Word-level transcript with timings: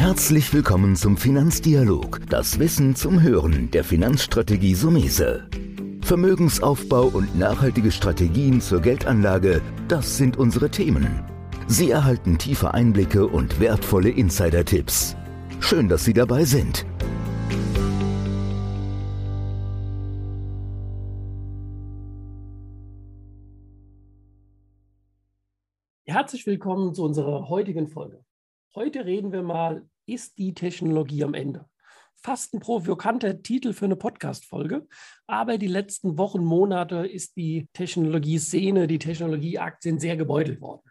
Herzlich 0.00 0.54
willkommen 0.54 0.96
zum 0.96 1.18
Finanzdialog, 1.18 2.20
das 2.30 2.58
Wissen 2.58 2.96
zum 2.96 3.20
Hören 3.20 3.70
der 3.70 3.84
Finanzstrategie 3.84 4.74
Sumese. 4.74 5.46
Vermögensaufbau 6.00 7.08
und 7.08 7.38
nachhaltige 7.38 7.92
Strategien 7.92 8.62
zur 8.62 8.80
Geldanlage, 8.80 9.60
das 9.88 10.16
sind 10.16 10.38
unsere 10.38 10.70
Themen. 10.70 11.22
Sie 11.66 11.90
erhalten 11.90 12.38
tiefe 12.38 12.72
Einblicke 12.72 13.26
und 13.26 13.60
wertvolle 13.60 14.08
Insider-Tipps. 14.08 15.16
Schön, 15.60 15.90
dass 15.90 16.02
Sie 16.02 16.14
dabei 16.14 16.46
sind. 16.46 16.86
Herzlich 26.06 26.46
willkommen 26.46 26.94
zu 26.94 27.04
unserer 27.04 27.50
heutigen 27.50 27.86
Folge. 27.86 28.24
Heute 28.76 29.04
reden 29.04 29.32
wir 29.32 29.42
mal, 29.42 29.84
ist 30.06 30.38
die 30.38 30.54
Technologie 30.54 31.24
am 31.24 31.34
Ende? 31.34 31.66
Fast 32.14 32.54
ein 32.54 32.60
provokanter 32.60 33.42
Titel 33.42 33.72
für 33.72 33.86
eine 33.86 33.96
Podcast-Folge, 33.96 34.86
aber 35.26 35.58
die 35.58 35.66
letzten 35.66 36.18
Wochen, 36.18 36.44
Monate 36.44 37.04
ist 37.04 37.36
die 37.36 37.68
Technologieszene, 37.72 38.86
die 38.86 39.00
Technologieaktien 39.00 39.98
sehr 39.98 40.16
gebeutelt 40.16 40.60
worden. 40.60 40.88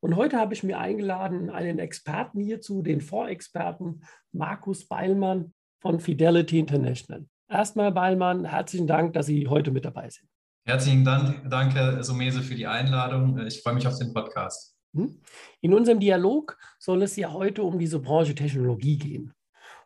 Und 0.00 0.14
heute 0.14 0.38
habe 0.38 0.54
ich 0.54 0.62
mir 0.62 0.78
eingeladen 0.78 1.50
einen 1.50 1.80
Experten 1.80 2.40
hierzu, 2.40 2.82
den 2.82 3.00
Vorexperten 3.00 4.04
Markus 4.30 4.86
Beilmann 4.86 5.52
von 5.80 5.98
Fidelity 5.98 6.60
International. 6.60 7.26
Erstmal, 7.50 7.90
Beilmann, 7.90 8.44
herzlichen 8.44 8.86
Dank, 8.86 9.14
dass 9.14 9.26
Sie 9.26 9.48
heute 9.48 9.72
mit 9.72 9.84
dabei 9.84 10.10
sind. 10.10 10.28
Herzlichen 10.64 11.04
Dank, 11.04 11.50
danke, 11.50 12.04
Sumese, 12.04 12.42
für 12.42 12.54
die 12.54 12.68
Einladung. 12.68 13.36
Ich 13.46 13.62
freue 13.62 13.74
mich 13.74 13.86
auf 13.88 13.98
den 13.98 14.14
Podcast. 14.14 14.75
Hm? 14.96 15.20
In 15.60 15.74
unserem 15.74 16.00
Dialog 16.00 16.58
soll 16.78 17.02
es 17.02 17.16
ja 17.16 17.32
heute 17.32 17.62
um 17.62 17.78
diese 17.78 18.00
Branche 18.00 18.34
Technologie 18.34 18.98
gehen. 18.98 19.32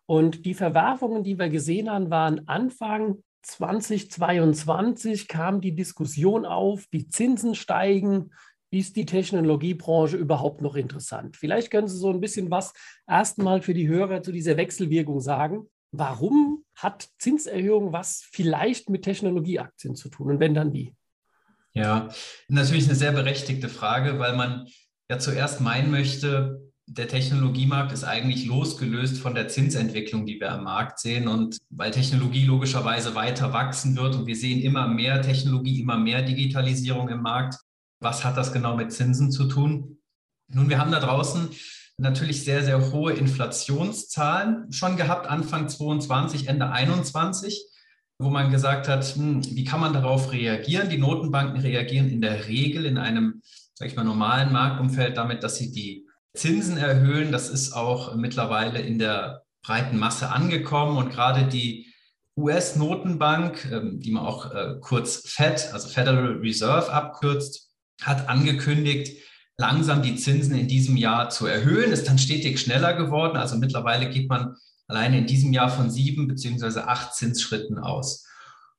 Und 0.06 0.44
die 0.44 0.54
Verwerfungen, 0.54 1.22
die 1.22 1.38
wir 1.38 1.48
gesehen 1.48 1.90
haben, 1.90 2.10
waren 2.10 2.48
Anfang 2.48 3.22
2022 3.42 5.28
kam 5.28 5.60
die 5.60 5.74
Diskussion 5.74 6.44
auf, 6.44 6.86
die 6.92 7.08
Zinsen 7.08 7.54
steigen, 7.54 8.30
ist 8.70 8.96
die 8.96 9.06
Technologiebranche 9.06 10.16
überhaupt 10.16 10.60
noch 10.60 10.76
interessant? 10.76 11.36
Vielleicht 11.36 11.70
können 11.70 11.88
Sie 11.88 11.96
so 11.96 12.10
ein 12.10 12.20
bisschen 12.20 12.50
was 12.50 12.72
erstmal 13.08 13.62
für 13.62 13.74
die 13.74 13.88
Hörer 13.88 14.22
zu 14.22 14.30
dieser 14.30 14.56
Wechselwirkung 14.56 15.20
sagen. 15.20 15.66
Warum 15.90 16.64
hat 16.74 17.08
Zinserhöhung 17.18 17.92
was 17.92 18.28
vielleicht 18.30 18.88
mit 18.88 19.02
Technologieaktien 19.02 19.96
zu 19.96 20.08
tun 20.08 20.30
und 20.30 20.40
wenn 20.40 20.54
dann 20.54 20.72
wie? 20.72 20.94
Ja, 21.72 22.08
natürlich 22.48 22.86
eine 22.86 22.94
sehr 22.94 23.12
berechtigte 23.12 23.68
Frage, 23.68 24.18
weil 24.18 24.36
man 24.36 24.68
ja 25.10 25.18
zuerst 25.18 25.60
meinen 25.60 25.90
möchte, 25.90 26.70
der 26.86 27.08
Technologiemarkt 27.08 27.90
ist 27.90 28.04
eigentlich 28.04 28.46
losgelöst 28.46 29.18
von 29.18 29.34
der 29.34 29.48
Zinsentwicklung, 29.48 30.24
die 30.24 30.38
wir 30.40 30.52
am 30.52 30.62
Markt 30.62 31.00
sehen. 31.00 31.26
Und 31.26 31.58
weil 31.68 31.90
Technologie 31.90 32.44
logischerweise 32.44 33.16
weiter 33.16 33.52
wachsen 33.52 33.96
wird 33.96 34.14
und 34.14 34.26
wir 34.26 34.36
sehen 34.36 34.60
immer 34.60 34.86
mehr 34.86 35.20
Technologie, 35.20 35.80
immer 35.80 35.98
mehr 35.98 36.22
Digitalisierung 36.22 37.08
im 37.08 37.22
Markt, 37.22 37.56
was 38.00 38.24
hat 38.24 38.36
das 38.36 38.52
genau 38.52 38.76
mit 38.76 38.92
Zinsen 38.92 39.32
zu 39.32 39.46
tun? 39.46 39.98
Nun, 40.46 40.68
wir 40.68 40.78
haben 40.78 40.92
da 40.92 41.00
draußen 41.00 41.48
natürlich 41.98 42.44
sehr, 42.44 42.64
sehr 42.64 42.92
hohe 42.92 43.12
Inflationszahlen 43.12 44.72
schon 44.72 44.96
gehabt, 44.96 45.26
Anfang 45.26 45.68
22, 45.68 46.48
Ende 46.48 46.70
21, 46.70 47.66
wo 48.18 48.30
man 48.30 48.52
gesagt 48.52 48.86
hat, 48.86 49.04
hm, 49.16 49.44
wie 49.44 49.64
kann 49.64 49.80
man 49.80 49.92
darauf 49.92 50.30
reagieren? 50.30 50.88
Die 50.88 50.98
Notenbanken 50.98 51.60
reagieren 51.60 52.08
in 52.08 52.20
der 52.20 52.46
Regel 52.46 52.86
in 52.86 52.96
einem 52.96 53.42
sage 53.80 53.92
ich 53.92 53.96
mal, 53.96 54.04
normalen 54.04 54.52
Marktumfeld 54.52 55.16
damit, 55.16 55.42
dass 55.42 55.56
sie 55.56 55.72
die 55.72 56.06
Zinsen 56.34 56.76
erhöhen. 56.76 57.32
Das 57.32 57.48
ist 57.48 57.72
auch 57.72 58.14
mittlerweile 58.14 58.78
in 58.78 58.98
der 58.98 59.42
breiten 59.64 59.98
Masse 59.98 60.28
angekommen 60.28 60.98
und 60.98 61.10
gerade 61.10 61.46
die 61.46 61.86
US-Notenbank, 62.36 63.70
ähm, 63.72 63.98
die 63.98 64.10
man 64.10 64.26
auch 64.26 64.52
äh, 64.52 64.74
kurz 64.80 65.22
FED, 65.26 65.72
also 65.72 65.88
Federal 65.88 66.40
Reserve 66.42 66.92
abkürzt, 66.92 67.70
hat 68.02 68.28
angekündigt, 68.28 69.16
langsam 69.56 70.02
die 70.02 70.16
Zinsen 70.16 70.58
in 70.58 70.68
diesem 70.68 70.98
Jahr 70.98 71.30
zu 71.30 71.46
erhöhen. 71.46 71.90
Ist 71.90 72.06
dann 72.06 72.18
stetig 72.18 72.60
schneller 72.60 72.92
geworden. 72.92 73.38
Also 73.38 73.56
mittlerweile 73.56 74.10
geht 74.10 74.28
man 74.28 74.56
alleine 74.88 75.16
in 75.16 75.26
diesem 75.26 75.54
Jahr 75.54 75.70
von 75.70 75.90
sieben 75.90 76.28
beziehungsweise 76.28 76.86
acht 76.86 77.14
Zinsschritten 77.14 77.78
aus. 77.78 78.26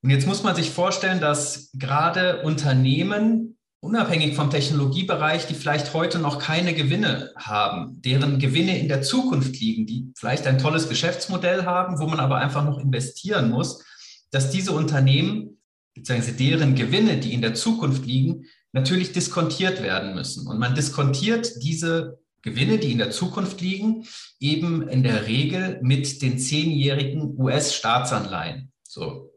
Und 0.03 0.11
jetzt 0.11 0.28
muss 0.28 0.44
man 0.44 0.56
sich 0.56 0.69
vorstellen, 0.69 1.19
dass 1.19 1.72
gerade 1.73 2.44
Unternehmen 2.44 3.57
unabhängig 3.81 4.36
vom 4.36 4.52
Technologiebereich, 4.52 5.47
die 5.47 5.56
vielleicht 5.56 5.94
heute 5.94 6.19
noch 6.19 6.40
keine 6.40 6.74
Gewinne 6.74 7.31
haben, 7.36 8.00
deren 8.02 8.40
Gewinne 8.40 8.80
in 8.80 8.88
der 8.88 9.02
Zukunft 9.02 9.59
liegen, 9.59 9.88
die 9.88 10.12
vielleicht 10.16 10.46
ein 10.47 10.59
tolles 10.59 10.88
Geschäftsmodell 10.88 11.66
haben, 11.66 12.00
wo 12.00 12.08
man 12.08 12.20
aber 12.20 12.38
einfach 12.38 12.64
noch 12.64 12.80
investieren 12.80 13.50
muss, 13.50 13.84
dass 14.30 14.52
diese 14.52 14.72
Unternehmen 14.72 15.58
beziehungsweise 15.96 16.38
deren 16.38 16.75
Gewinne, 16.75 17.18
die 17.18 17.34
in 17.34 17.41
der 17.41 17.56
Zukunft 17.56 18.06
liegen, 18.06 18.46
natürlich 18.72 19.12
diskontiert 19.12 19.81
werden 19.81 20.14
müssen. 20.14 20.47
Und 20.47 20.59
man 20.59 20.75
diskontiert 20.75 21.52
diese 21.62 22.20
Gewinne, 22.44 22.78
die 22.78 22.91
in 22.91 23.00
der 23.00 23.12
Zukunft 23.12 23.62
liegen, 23.62 24.06
eben 24.40 24.88
in 24.88 25.03
der 25.03 25.28
Regel 25.28 25.80
mit 25.81 26.22
den 26.22 26.38
zehnjährigen 26.38 27.36
US-Staatsanleihen. 27.38 28.72
So, 28.84 29.31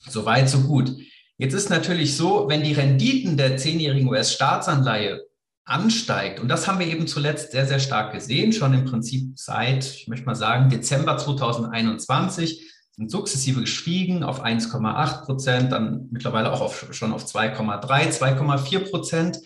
so 0.00 0.24
weit, 0.24 0.50
so 0.50 0.60
gut. 0.62 0.94
Jetzt 1.38 1.54
ist 1.54 1.68
natürlich 1.68 2.16
so, 2.16 2.48
wenn 2.48 2.64
die 2.64 2.72
Renditen 2.72 3.36
der 3.36 3.56
zehnjährigen 3.58 4.08
US-Staatsanleihe 4.08 5.20
ansteigt, 5.66 6.40
und 6.40 6.48
das 6.48 6.66
haben 6.66 6.78
wir 6.78 6.86
eben 6.86 7.06
zuletzt 7.06 7.52
sehr, 7.52 7.66
sehr 7.66 7.80
stark 7.80 8.12
gesehen, 8.12 8.52
schon 8.52 8.72
im 8.72 8.84
Prinzip 8.84 9.32
seit, 9.38 9.84
ich 9.84 10.08
möchte 10.08 10.24
mal 10.26 10.34
sagen, 10.34 10.70
Dezember 10.70 11.18
2021, 11.18 12.72
sind 12.92 13.10
sukzessive 13.10 13.60
gestiegen 13.60 14.22
auf 14.22 14.42
1,8 14.42 15.24
Prozent, 15.24 15.72
dann 15.72 16.08
mittlerweile 16.10 16.50
auch 16.50 16.62
auf, 16.62 16.88
schon 16.92 17.12
auf 17.12 17.26
2,3, 17.26 18.18
2,4 18.18 18.90
Prozent. 18.90 19.38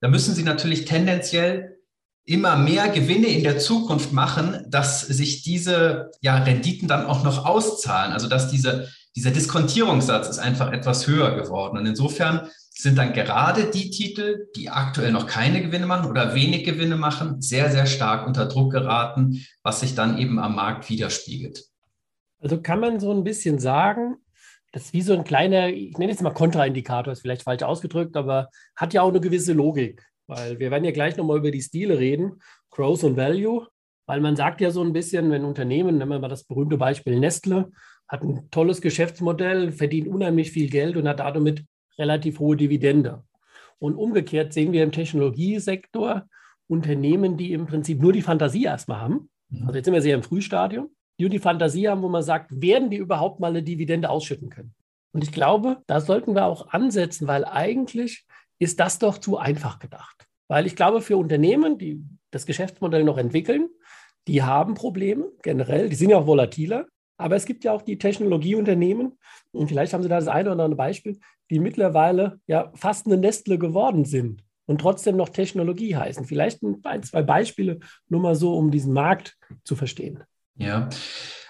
Da 0.00 0.08
müssen 0.08 0.36
Sie 0.36 0.44
natürlich 0.44 0.84
tendenziell 0.84 1.78
immer 2.24 2.56
mehr 2.56 2.88
Gewinne 2.88 3.26
in 3.26 3.42
der 3.42 3.58
Zukunft 3.58 4.12
machen, 4.12 4.64
dass 4.68 5.00
sich 5.00 5.42
diese 5.42 6.12
ja, 6.20 6.36
Renditen 6.38 6.86
dann 6.86 7.06
auch 7.06 7.24
noch 7.24 7.44
auszahlen. 7.44 8.12
Also 8.12 8.28
dass 8.28 8.48
diese 8.48 8.88
dieser 9.14 9.30
Diskontierungssatz 9.30 10.28
ist 10.28 10.38
einfach 10.38 10.72
etwas 10.72 11.06
höher 11.06 11.34
geworden. 11.36 11.78
Und 11.78 11.86
insofern 11.86 12.48
sind 12.70 12.96
dann 12.96 13.12
gerade 13.12 13.70
die 13.70 13.90
Titel, 13.90 14.48
die 14.56 14.70
aktuell 14.70 15.12
noch 15.12 15.26
keine 15.26 15.62
Gewinne 15.62 15.86
machen 15.86 16.08
oder 16.08 16.34
wenig 16.34 16.64
Gewinne 16.64 16.96
machen, 16.96 17.40
sehr, 17.42 17.70
sehr 17.70 17.86
stark 17.86 18.26
unter 18.26 18.46
Druck 18.46 18.72
geraten, 18.72 19.44
was 19.62 19.80
sich 19.80 19.94
dann 19.94 20.18
eben 20.18 20.38
am 20.38 20.54
Markt 20.54 20.88
widerspiegelt. 20.88 21.64
Also 22.40 22.60
kann 22.60 22.80
man 22.80 22.98
so 22.98 23.12
ein 23.12 23.24
bisschen 23.24 23.58
sagen, 23.58 24.16
das 24.72 24.86
ist 24.86 24.92
wie 24.94 25.02
so 25.02 25.12
ein 25.12 25.24
kleiner, 25.24 25.68
ich 25.68 25.96
nenne 25.98 26.12
es 26.12 26.22
mal 26.22 26.30
Kontraindikator, 26.30 27.12
ist 27.12 27.20
vielleicht 27.20 27.42
falsch 27.42 27.62
ausgedrückt, 27.62 28.16
aber 28.16 28.48
hat 28.74 28.94
ja 28.94 29.02
auch 29.02 29.10
eine 29.10 29.20
gewisse 29.20 29.52
Logik, 29.52 30.02
weil 30.26 30.58
wir 30.58 30.70
werden 30.70 30.84
ja 30.84 30.92
gleich 30.92 31.16
nochmal 31.16 31.38
über 31.38 31.50
die 31.50 31.60
Stile 31.60 31.98
reden, 31.98 32.40
Growth 32.70 33.04
und 33.04 33.18
Value, 33.18 33.68
weil 34.06 34.20
man 34.20 34.34
sagt 34.34 34.62
ja 34.62 34.70
so 34.70 34.82
ein 34.82 34.94
bisschen, 34.94 35.30
wenn 35.30 35.44
Unternehmen, 35.44 35.98
nehmen 35.98 36.10
wir 36.10 36.18
mal 36.18 36.28
das 36.28 36.44
berühmte 36.44 36.78
Beispiel 36.78 37.20
Nestle, 37.20 37.70
hat 38.12 38.22
ein 38.22 38.50
tolles 38.50 38.82
Geschäftsmodell, 38.82 39.72
verdient 39.72 40.06
unheimlich 40.06 40.52
viel 40.52 40.68
Geld 40.68 40.96
und 40.96 41.08
hat 41.08 41.20
damit 41.20 41.64
relativ 41.98 42.38
hohe 42.40 42.56
Dividende. 42.56 43.24
Und 43.78 43.96
umgekehrt 43.96 44.52
sehen 44.52 44.72
wir 44.72 44.82
im 44.84 44.92
Technologiesektor 44.92 46.26
Unternehmen, 46.68 47.38
die 47.38 47.52
im 47.52 47.66
Prinzip 47.66 48.00
nur 48.00 48.12
die 48.12 48.22
Fantasie 48.22 48.64
erstmal 48.64 49.00
haben. 49.00 49.30
Mhm. 49.48 49.66
Also 49.66 49.76
jetzt 49.76 49.86
sind 49.86 49.94
wir 49.94 50.02
sehr 50.02 50.14
im 50.14 50.22
Frühstadium, 50.22 50.90
die 51.18 51.24
nur 51.24 51.30
die 51.30 51.38
Fantasie 51.38 51.88
haben, 51.88 52.02
wo 52.02 52.08
man 52.10 52.22
sagt, 52.22 52.50
werden 52.60 52.90
die 52.90 52.98
überhaupt 52.98 53.40
mal 53.40 53.48
eine 53.48 53.62
Dividende 53.62 54.10
ausschütten 54.10 54.50
können? 54.50 54.74
Und 55.12 55.24
ich 55.24 55.32
glaube, 55.32 55.78
da 55.86 56.00
sollten 56.00 56.34
wir 56.34 56.44
auch 56.44 56.68
ansetzen, 56.68 57.26
weil 57.26 57.46
eigentlich 57.46 58.26
ist 58.58 58.78
das 58.78 58.98
doch 58.98 59.18
zu 59.18 59.38
einfach 59.38 59.78
gedacht. 59.78 60.26
Weil 60.48 60.66
ich 60.66 60.76
glaube, 60.76 61.00
für 61.00 61.16
Unternehmen, 61.16 61.78
die 61.78 62.04
das 62.30 62.44
Geschäftsmodell 62.44 63.04
noch 63.04 63.16
entwickeln, 63.16 63.68
die 64.28 64.42
haben 64.42 64.74
Probleme 64.74 65.32
generell, 65.42 65.88
die 65.88 65.96
sind 65.96 66.10
ja 66.10 66.18
auch 66.18 66.26
volatiler. 66.26 66.86
Aber 67.22 67.36
es 67.36 67.46
gibt 67.46 67.64
ja 67.64 67.72
auch 67.72 67.82
die 67.82 67.98
Technologieunternehmen, 67.98 69.18
und 69.52 69.68
vielleicht 69.68 69.92
haben 69.92 70.02
Sie 70.02 70.08
da 70.08 70.16
das 70.16 70.28
eine 70.28 70.52
oder 70.52 70.64
andere 70.64 70.76
Beispiel, 70.76 71.18
die 71.50 71.58
mittlerweile 71.58 72.40
ja 72.46 72.72
fast 72.74 73.06
eine 73.06 73.16
Nestle 73.16 73.58
geworden 73.58 74.04
sind 74.04 74.42
und 74.66 74.80
trotzdem 74.80 75.16
noch 75.16 75.28
Technologie 75.28 75.96
heißen. 75.96 76.24
Vielleicht 76.24 76.62
ein, 76.62 77.02
zwei 77.02 77.22
Beispiele, 77.22 77.80
nur 78.08 78.20
mal 78.20 78.34
so, 78.34 78.56
um 78.56 78.70
diesen 78.70 78.92
Markt 78.92 79.36
zu 79.64 79.76
verstehen. 79.76 80.24
Ja, 80.56 80.88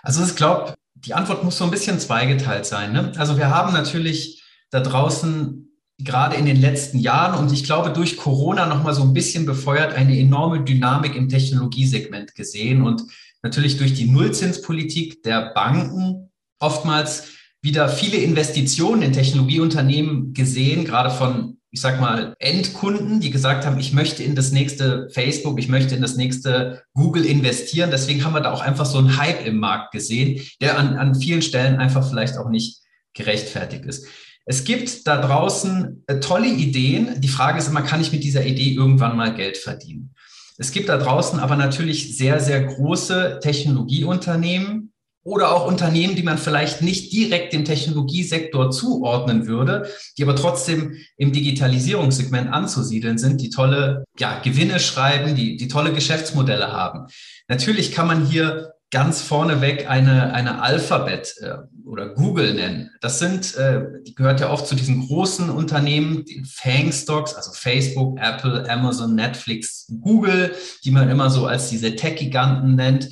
also 0.03 0.25
ich 0.25 0.35
glaube, 0.35 0.75
die 0.95 1.15
Antwort 1.15 1.45
muss 1.45 1.59
so 1.59 1.65
ein 1.65 1.71
bisschen 1.71 1.99
zweigeteilt 1.99 2.67
sein. 2.67 2.93
Ne? 2.93 3.13
Also 3.17 3.37
wir 3.37 3.51
haben 3.51 3.73
natürlich 3.73 4.43
da 4.71 4.81
draußen 4.81 5.69
gerade 5.99 6.37
in 6.37 6.47
den 6.47 6.61
letzten 6.61 6.99
Jahren 6.99 7.39
und 7.39 7.53
ich 7.53 7.65
glaube 7.65 7.91
durch 7.91 8.17
Corona 8.17 8.67
noch 8.67 8.83
mal 8.83 8.95
so 8.95 9.03
ein 9.03 9.13
bisschen 9.13 9.47
befeuert 9.47 9.93
eine 9.95 10.19
enorme 10.19 10.65
Dynamik 10.65 11.15
im 11.15 11.29
Technologiesegment 11.29 12.35
gesehen 12.35 12.83
und 12.83 13.03
natürlich 13.43 13.77
durch 13.77 13.95
die 13.95 14.07
Nullzinspolitik 14.07 15.23
der 15.23 15.53
Banken 15.55 16.31
oftmals 16.59 17.29
wieder 17.61 17.89
viele 17.89 18.17
Investitionen 18.17 19.03
in 19.03 19.13
Technologieunternehmen 19.13 20.33
gesehen, 20.33 20.85
gerade 20.85 21.11
von 21.11 21.59
ich 21.75 21.81
sag 21.81 22.01
mal, 22.03 22.37
Endkunden, 22.39 23.21
die 23.21 23.31
gesagt 23.31 23.65
haben, 23.65 23.81
ich 23.81 23.95
möchte 23.95 24.23
in 24.23 24.35
das 24.35 24.53
nächste 24.53 25.09
Facebook, 25.11 25.59
ich 25.59 25.69
möchte 25.69 25.95
in 25.95 26.03
das 26.03 26.17
nächste 26.17 26.83
Google 26.93 27.25
investieren. 27.25 27.91
Deswegen 27.91 28.25
haben 28.25 28.35
wir 28.35 28.43
da 28.43 28.53
auch 28.53 28.61
einfach 28.61 28.85
so 28.85 28.99
einen 28.99 29.17
Hype 29.17 29.47
im 29.47 29.57
Markt 29.57 29.91
gesehen, 29.91 30.43
der 30.61 30.79
an, 30.79 30.99
an 30.99 31.15
vielen 31.15 31.41
Stellen 31.41 31.77
einfach 31.77 32.07
vielleicht 32.07 32.37
auch 32.37 32.51
nicht 32.51 32.81
gerechtfertigt 33.15 33.87
ist. 33.87 34.07
Es 34.45 34.65
gibt 34.65 35.07
da 35.07 35.19
draußen 35.23 36.05
äh, 36.09 36.21
tolle 36.21 36.49
Ideen. 36.49 37.19
Die 37.23 37.29
Frage 37.29 37.59
ist 37.59 37.69
immer, 37.69 37.83
kann 37.83 38.03
ich 38.03 38.13
mit 38.13 38.23
dieser 38.23 38.45
Idee 38.45 38.75
irgendwann 38.75 39.17
mal 39.17 39.35
Geld 39.35 39.57
verdienen? 39.57 40.15
Es 40.59 40.71
gibt 40.73 40.89
da 40.89 40.99
draußen 40.99 41.39
aber 41.39 41.57
natürlich 41.57 42.17
sehr, 42.17 42.41
sehr 42.41 42.63
große 42.65 43.41
Technologieunternehmen 43.43 44.93
oder 45.25 45.53
auch 45.53 45.67
Unternehmen, 45.67 46.17
die 46.17 46.25
man 46.25 46.37
vielleicht 46.37 46.83
nicht 46.83 47.13
direkt 47.13 47.53
dem 47.53 47.65
Technologiesektor 47.65 48.71
zuordnen 48.71 49.47
würde, 49.47 49.89
die 50.19 50.25
aber 50.25 50.35
trotzdem 50.35 50.97
im 51.17 51.33
Digitalisierungssegment 51.33 52.53
anzusiedeln 52.53 53.19
sind, 53.19 53.41
die 53.41 53.51
tolle 53.51 54.05
ja, 54.19 54.41
Gewinne 54.41 54.81
schreiben, 54.81 55.37
die, 55.37 55.57
die 55.57 55.69
tolle 55.69 55.93
Geschäftsmodelle 55.93 56.73
haben. 56.73 57.07
Natürlich 57.49 57.93
kann 57.93 58.09
man 58.09 58.27
hier 58.27 58.73
ganz 58.93 59.23
vorneweg 59.23 59.89
eine, 59.89 60.35
eine 60.35 60.63
Alphabet 60.63 61.35
äh, 61.41 61.55
oder 61.87 62.11
Google 62.11 62.55
nennen. 62.55 62.91
Das 63.01 63.19
sind, 63.19 63.57
äh, 63.57 63.81
die 64.07 64.15
gehört 64.15 64.41
ja 64.41 64.51
auch 64.51 64.63
zu 64.63 64.75
diesen 64.75 65.07
großen 65.07 65.49
Unternehmen, 65.49 66.25
den 66.27 66.45
Fang-Stocks, 66.45 67.35
also 67.35 67.53
Facebook, 67.53 68.19
Apple, 68.21 68.69
Amazon, 68.71 69.15
Netflix, 69.15 69.91
Google, 70.03 70.55
die 70.85 70.91
man 70.91 71.09
immer 71.09 71.31
so 71.31 71.47
als 71.47 71.71
diese 71.71 71.97
Tech-Giganten 71.97 72.77
nennt. 72.77 73.09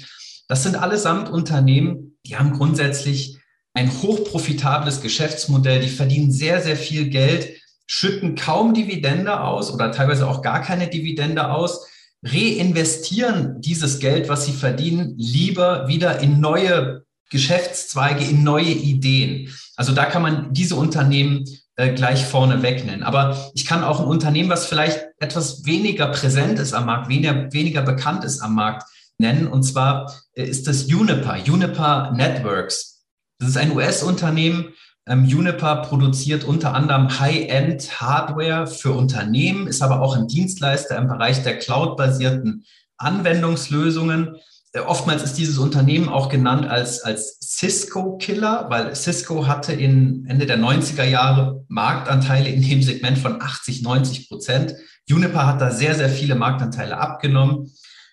Das 0.49 0.63
sind 0.63 0.77
allesamt 0.77 1.31
Unternehmen, 1.31 2.19
die 2.27 2.37
haben 2.37 2.53
grundsätzlich 2.53 3.39
ein 3.73 3.91
hochprofitables 3.91 5.01
Geschäftsmodell, 5.01 5.81
die 5.81 5.89
verdienen 5.89 6.31
sehr, 6.31 6.61
sehr 6.61 6.77
viel 6.77 7.09
Geld, 7.09 7.57
schütten 7.87 8.35
kaum 8.35 8.75
Dividende 8.75 9.41
aus 9.41 9.73
oder 9.73 9.93
teilweise 9.93 10.29
auch 10.29 10.43
gar 10.43 10.61
keine 10.61 10.89
Dividende 10.89 11.51
aus 11.51 11.87
reinvestieren 12.23 13.61
dieses 13.61 13.99
Geld, 13.99 14.29
was 14.29 14.45
sie 14.45 14.53
verdienen, 14.53 15.15
lieber 15.17 15.89
wieder 15.89 16.21
in 16.21 16.41
neue 16.41 17.05
Geschäftszweige, 17.31 18.25
in 18.25 18.43
neue 18.43 18.73
Ideen. 18.73 19.55
Also 19.77 19.93
da 19.93 20.05
kann 20.05 20.23
man 20.23 20.53
diese 20.53 20.75
Unternehmen 20.75 21.45
äh, 21.77 21.95
gleich 21.95 22.27
vorne 22.27 22.63
wegnennen. 22.63 23.03
Aber 23.03 23.51
ich 23.55 23.65
kann 23.65 23.85
auch 23.85 24.01
ein 24.01 24.07
Unternehmen, 24.07 24.51
was 24.51 24.67
vielleicht 24.67 25.01
etwas 25.19 25.65
weniger 25.65 26.09
präsent 26.09 26.59
ist 26.59 26.75
am 26.75 26.87
Markt, 26.87 27.09
weniger, 27.09 27.53
weniger 27.53 27.83
bekannt 27.83 28.25
ist 28.25 28.41
am 28.41 28.55
Markt, 28.55 28.85
nennen. 29.17 29.47
Und 29.47 29.63
zwar 29.63 30.13
äh, 30.35 30.43
ist 30.43 30.67
das 30.67 30.89
Juniper, 30.89 31.37
Juniper 31.37 32.13
Networks. 32.15 33.05
Das 33.39 33.51
ist 33.51 33.57
ein 33.57 33.75
US-Unternehmen, 33.75 34.75
ähm, 35.11 35.25
Juniper 35.25 35.83
produziert 35.83 36.45
unter 36.45 36.73
anderem 36.75 37.19
High-End-Hardware 37.19 38.69
für 38.69 38.93
Unternehmen, 38.93 39.67
ist 39.67 39.83
aber 39.83 40.01
auch 40.01 40.17
ein 40.17 40.29
Dienstleister 40.29 40.97
im 40.97 41.09
Bereich 41.09 41.43
der 41.43 41.59
cloud-basierten 41.59 42.65
Anwendungslösungen. 42.97 44.37
Äh, 44.73 44.81
oftmals 44.81 45.25
ist 45.25 45.35
dieses 45.35 45.59
Unternehmen 45.59 46.09
auch 46.09 46.29
genannt 46.29 46.69
als, 46.69 47.03
als 47.03 47.39
Cisco-Killer, 47.43 48.67
weil 48.69 48.95
Cisco 48.95 49.49
hatte 49.49 49.73
in 49.73 50.27
Ende 50.29 50.47
der 50.47 50.59
90er 50.59 51.05
Jahre 51.05 51.65
Marktanteile 51.67 52.49
in 52.49 52.63
dem 52.63 52.81
Segment 52.81 53.19
von 53.19 53.43
80, 53.43 53.83
90 53.83 54.29
Prozent. 54.29 54.77
Juniper 55.07 55.45
hat 55.45 55.61
da 55.61 55.73
sehr, 55.73 55.97
sehr 55.97 56.09
viele 56.09 56.37
Marktanteile 56.37 56.97
abgenommen. 56.97 57.69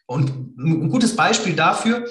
Und 0.08 0.32
ein 0.58 0.90
gutes 0.90 1.16
Beispiel 1.16 1.54
dafür 1.54 2.06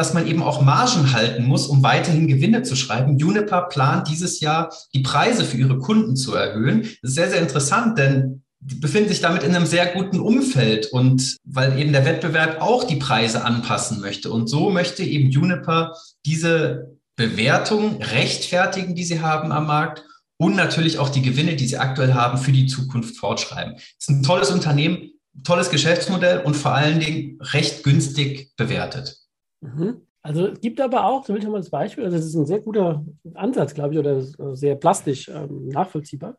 dass 0.00 0.14
man 0.14 0.26
eben 0.26 0.42
auch 0.42 0.62
Margen 0.62 1.12
halten 1.12 1.44
muss, 1.44 1.66
um 1.66 1.82
weiterhin 1.82 2.26
Gewinne 2.26 2.62
zu 2.62 2.74
schreiben. 2.74 3.18
Juniper 3.18 3.68
plant 3.68 4.08
dieses 4.08 4.40
Jahr, 4.40 4.72
die 4.94 5.02
Preise 5.02 5.44
für 5.44 5.58
ihre 5.58 5.76
Kunden 5.76 6.16
zu 6.16 6.34
erhöhen. 6.34 6.84
Das 7.02 7.10
ist 7.10 7.14
sehr, 7.16 7.28
sehr 7.28 7.42
interessant, 7.42 7.98
denn 7.98 8.42
die 8.60 8.76
befinden 8.76 9.10
sich 9.10 9.20
damit 9.20 9.42
in 9.42 9.54
einem 9.54 9.66
sehr 9.66 9.84
guten 9.92 10.18
Umfeld 10.18 10.86
und 10.86 11.36
weil 11.44 11.78
eben 11.78 11.92
der 11.92 12.06
Wettbewerb 12.06 12.62
auch 12.62 12.84
die 12.84 12.96
Preise 12.96 13.44
anpassen 13.44 14.00
möchte. 14.00 14.30
Und 14.30 14.48
so 14.48 14.70
möchte 14.70 15.02
eben 15.02 15.30
Juniper 15.30 15.94
diese 16.24 16.96
Bewertung 17.16 18.02
rechtfertigen, 18.02 18.94
die 18.94 19.04
sie 19.04 19.20
haben 19.20 19.52
am 19.52 19.66
Markt 19.66 20.02
und 20.38 20.56
natürlich 20.56 20.98
auch 20.98 21.10
die 21.10 21.20
Gewinne, 21.20 21.56
die 21.56 21.66
sie 21.66 21.76
aktuell 21.76 22.14
haben, 22.14 22.38
für 22.38 22.52
die 22.52 22.66
Zukunft 22.66 23.18
fortschreiben. 23.18 23.74
Es 23.76 24.08
ist 24.08 24.08
ein 24.08 24.22
tolles 24.22 24.50
Unternehmen, 24.50 25.10
tolles 25.44 25.68
Geschäftsmodell 25.68 26.38
und 26.40 26.56
vor 26.56 26.74
allen 26.74 27.00
Dingen 27.00 27.38
recht 27.42 27.84
günstig 27.84 28.56
bewertet. 28.56 29.20
Mhm. 29.60 30.02
Also 30.22 30.48
es 30.48 30.60
gibt 30.60 30.80
aber 30.80 31.06
auch, 31.06 31.24
so 31.24 31.32
will 31.32 31.40
ich 31.40 31.48
mal 31.48 31.58
das 31.58 31.70
Beispiel, 31.70 32.04
also 32.04 32.16
das 32.16 32.26
ist 32.26 32.34
ein 32.34 32.46
sehr 32.46 32.60
guter 32.60 33.04
Ansatz, 33.34 33.72
glaube 33.72 33.94
ich, 33.94 33.98
oder 33.98 34.20
sehr 34.54 34.76
plastisch 34.76 35.28
ähm, 35.28 35.68
nachvollziehbar. 35.68 36.36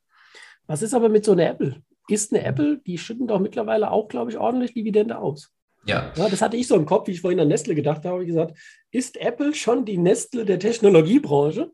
Was 0.68 0.81
ist 0.81 0.94
aber 0.94 1.09
mit 1.09 1.25
so 1.25 1.31
einer 1.31 1.50
Apple? 1.50 1.81
Ist 2.07 2.33
eine 2.33 2.44
Apple, 2.44 2.79
die 2.85 2.97
schütten 2.97 3.27
doch 3.27 3.39
mittlerweile 3.39 3.89
auch, 3.89 4.07
glaube 4.07 4.31
ich, 4.31 4.38
ordentlich 4.38 4.73
Dividende 4.73 5.18
aus. 5.18 5.51
Ja. 5.85 6.12
ja. 6.15 6.29
Das 6.29 6.41
hatte 6.41 6.57
ich 6.57 6.68
so 6.68 6.75
im 6.75 6.85
Kopf, 6.85 7.07
wie 7.07 7.12
ich 7.12 7.21
vorhin 7.21 7.39
an 7.39 7.47
Nestle 7.47 7.73
gedacht 7.73 8.06
habe, 8.06 8.21
ich 8.21 8.27
gesagt, 8.27 8.57
ist 8.91 9.18
Apple 9.18 9.56
schon 9.56 9.85
die 9.85 9.97
Nestle 9.97 10.45
der 10.45 10.59
Technologiebranche? 10.59 11.71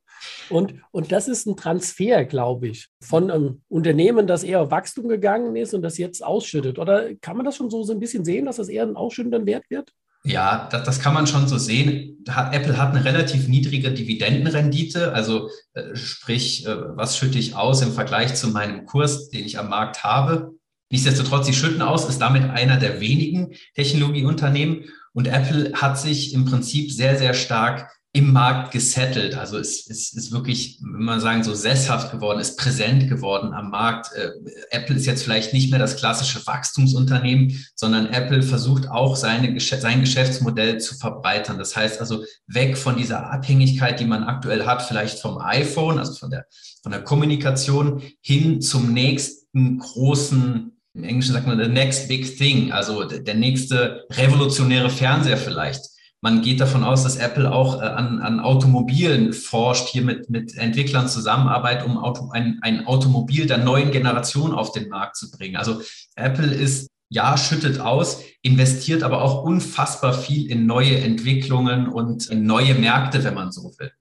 Und, 0.49 0.75
und 0.91 1.11
das 1.11 1.27
ist 1.27 1.45
ein 1.45 1.57
Transfer, 1.57 2.25
glaube 2.25 2.69
ich, 2.69 2.87
von 3.01 3.29
einem 3.29 3.61
Unternehmen, 3.67 4.25
das 4.27 4.43
eher 4.43 4.61
auf 4.61 4.71
Wachstum 4.71 5.07
gegangen 5.07 5.55
ist 5.55 5.73
und 5.73 5.81
das 5.81 5.97
jetzt 5.97 6.23
ausschüttet. 6.23 6.79
Oder 6.79 7.15
kann 7.15 7.37
man 7.37 7.45
das 7.45 7.57
schon 7.57 7.69
so, 7.69 7.83
so 7.83 7.93
ein 7.93 7.99
bisschen 7.99 8.25
sehen, 8.25 8.45
dass 8.45 8.55
das 8.55 8.69
eher 8.69 8.83
ein 8.83 8.95
ausschüttender 8.95 9.45
Wert 9.45 9.65
wird? 9.69 9.91
Ja, 10.27 10.67
das, 10.69 10.83
das 10.83 10.99
kann 10.99 11.13
man 11.13 11.25
schon 11.25 11.47
so 11.47 11.57
sehen. 11.57 12.25
Apple 12.27 12.77
hat 12.77 12.93
eine 12.93 13.05
relativ 13.05 13.47
niedrige 13.47 13.91
Dividendenrendite, 13.93 15.13
also 15.13 15.49
äh, 15.73 15.95
sprich, 15.95 16.65
äh, 16.65 16.75
was 16.97 17.17
schütte 17.17 17.39
ich 17.39 17.55
aus 17.55 17.81
im 17.81 17.93
Vergleich 17.93 18.35
zu 18.35 18.49
meinem 18.49 18.85
Kurs, 18.85 19.29
den 19.29 19.45
ich 19.45 19.57
am 19.57 19.69
Markt 19.69 20.03
habe. 20.03 20.51
Nichtsdestotrotz, 20.91 21.45
sie 21.45 21.53
schütten 21.53 21.81
aus, 21.81 22.09
ist 22.09 22.19
damit 22.19 22.43
einer 22.49 22.75
der 22.75 22.99
wenigen 22.99 23.53
Technologieunternehmen. 23.75 24.85
Und 25.13 25.27
Apple 25.27 25.71
hat 25.73 25.97
sich 25.97 26.33
im 26.33 26.43
Prinzip 26.43 26.91
sehr, 26.91 27.17
sehr 27.17 27.33
stark 27.33 27.89
im 28.13 28.31
Markt 28.33 28.71
gesettelt. 28.71 29.35
Also 29.35 29.57
es, 29.57 29.87
es 29.89 30.13
ist 30.13 30.31
wirklich, 30.31 30.79
wenn 30.81 31.03
man 31.03 31.19
sagen, 31.19 31.43
so 31.43 31.53
sesshaft 31.53 32.11
geworden, 32.11 32.39
ist 32.39 32.57
präsent 32.57 33.09
geworden 33.09 33.53
am 33.53 33.69
Markt. 33.69 34.11
Äh, 34.13 34.29
Apple 34.71 34.95
ist 34.95 35.05
jetzt 35.05 35.23
vielleicht 35.23 35.53
nicht 35.53 35.69
mehr 35.69 35.79
das 35.79 35.97
klassische 35.97 36.45
Wachstumsunternehmen, 36.47 37.63
sondern 37.75 38.07
Apple 38.07 38.41
versucht 38.41 38.89
auch 38.89 39.15
seine, 39.15 39.59
sein 39.59 40.01
Geschäftsmodell 40.01 40.79
zu 40.79 40.95
verbreitern. 40.95 41.59
Das 41.59 41.75
heißt 41.75 41.99
also 41.99 42.23
weg 42.47 42.77
von 42.77 42.97
dieser 42.97 43.29
Abhängigkeit, 43.31 43.99
die 43.99 44.05
man 44.05 44.23
aktuell 44.23 44.65
hat, 44.65 44.81
vielleicht 44.81 45.19
vom 45.19 45.39
iPhone, 45.39 45.99
also 45.99 46.13
von 46.13 46.31
der, 46.31 46.45
von 46.81 46.91
der 46.91 47.03
Kommunikation 47.03 48.01
hin 48.21 48.61
zum 48.61 48.93
nächsten 48.93 49.79
großen 49.79 50.73
im 50.93 51.03
Englischen 51.03 51.33
sagt 51.33 51.45
man 51.45 51.63
the 51.63 51.69
next 51.69 52.07
big 52.07 52.37
thing, 52.37 52.71
also 52.71 53.03
der 53.03 53.35
nächste 53.35 54.05
revolutionäre 54.09 54.89
Fernseher 54.89 55.37
vielleicht 55.37 55.81
man 56.21 56.41
geht 56.41 56.59
davon 56.59 56.83
aus, 56.83 57.03
dass 57.03 57.17
Apple 57.17 57.51
auch 57.51 57.81
äh, 57.81 57.85
an, 57.85 58.21
an 58.21 58.39
Automobilen 58.39 59.33
forscht, 59.33 59.87
hier 59.87 60.01
mit, 60.01 60.29
mit 60.29 60.55
Entwicklern 60.55 61.07
zusammenarbeitet, 61.07 61.85
um 61.85 61.97
Auto, 61.97 62.29
ein, 62.31 62.59
ein 62.61 62.87
Automobil 62.87 63.45
der 63.45 63.59
neuen 63.59 63.91
Generation 63.91 64.53
auf 64.53 64.71
den 64.71 64.89
Markt 64.89 65.15
zu 65.15 65.29
bringen. 65.31 65.55
Also 65.55 65.81
Apple 66.15 66.53
ist 66.53 66.87
ja, 67.09 67.37
schüttet 67.37 67.79
aus, 67.79 68.23
investiert 68.41 69.03
aber 69.03 69.21
auch 69.21 69.43
unfassbar 69.43 70.13
viel 70.13 70.49
in 70.51 70.65
neue 70.65 70.97
Entwicklungen 70.97 71.87
und 71.87 72.29
in 72.29 72.45
neue 72.45 72.73
Märkte, 72.73 73.23
wenn 73.23 73.33
man 73.33 73.51
so 73.51 73.71
will. 73.77 73.91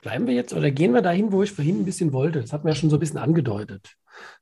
Bleiben 0.00 0.26
wir 0.26 0.34
jetzt 0.34 0.54
oder 0.54 0.70
gehen 0.70 0.94
wir 0.94 1.02
dahin, 1.02 1.32
wo 1.32 1.42
ich 1.42 1.52
vorhin 1.52 1.80
ein 1.80 1.84
bisschen 1.84 2.12
wollte? 2.12 2.40
Das 2.40 2.52
hat 2.52 2.64
mir 2.64 2.70
ja 2.70 2.76
schon 2.76 2.88
so 2.88 2.96
ein 2.96 3.00
bisschen 3.00 3.18
angedeutet. 3.18 3.96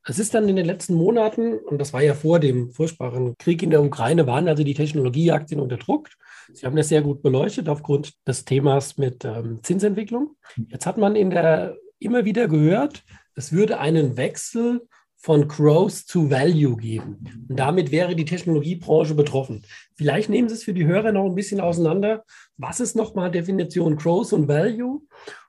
Es 0.05 0.19
ist 0.19 0.33
dann 0.33 0.47
in 0.47 0.55
den 0.55 0.65
letzten 0.65 0.93
Monaten, 0.93 1.57
und 1.57 1.79
das 1.79 1.93
war 1.93 2.01
ja 2.01 2.13
vor 2.13 2.39
dem 2.39 2.71
furchtbaren 2.71 3.35
Krieg 3.37 3.61
in 3.61 3.71
der 3.71 3.83
Ukraine, 3.83 4.25
waren 4.25 4.47
also 4.47 4.63
die 4.63 4.73
Technologieaktien 4.73 5.59
unter 5.59 5.77
Druck. 5.77 6.09
Sie 6.53 6.65
haben 6.65 6.75
das 6.75 6.89
sehr 6.89 7.01
gut 7.01 7.21
beleuchtet 7.21 7.69
aufgrund 7.69 8.13
des 8.27 8.45
Themas 8.45 8.97
mit 8.97 9.25
ähm, 9.25 9.59
Zinsentwicklung. 9.63 10.35
Jetzt 10.69 10.85
hat 10.85 10.97
man 10.97 11.15
in 11.15 11.29
der 11.29 11.77
immer 11.99 12.25
wieder 12.25 12.47
gehört, 12.47 13.03
es 13.35 13.51
würde 13.51 13.79
einen 13.79 14.17
Wechsel 14.17 14.87
von 15.15 15.47
Growth 15.47 15.93
zu 15.93 16.29
Value 16.29 16.77
geben. 16.77 17.45
Und 17.49 17.59
damit 17.59 17.91
wäre 17.91 18.15
die 18.15 18.25
Technologiebranche 18.25 19.15
betroffen. 19.15 19.63
Vielleicht 19.95 20.29
nehmen 20.29 20.47
Sie 20.47 20.55
es 20.55 20.63
für 20.63 20.73
die 20.73 20.85
Hörer 20.85 21.11
noch 21.11 21.25
ein 21.25 21.35
bisschen 21.35 21.59
auseinander. 21.59 22.23
Was 22.57 22.79
ist 22.79 22.95
nochmal 22.95 23.31
Definition 23.31 23.95
Growth 23.97 24.31
und 24.31 24.47
Value? 24.47 25.01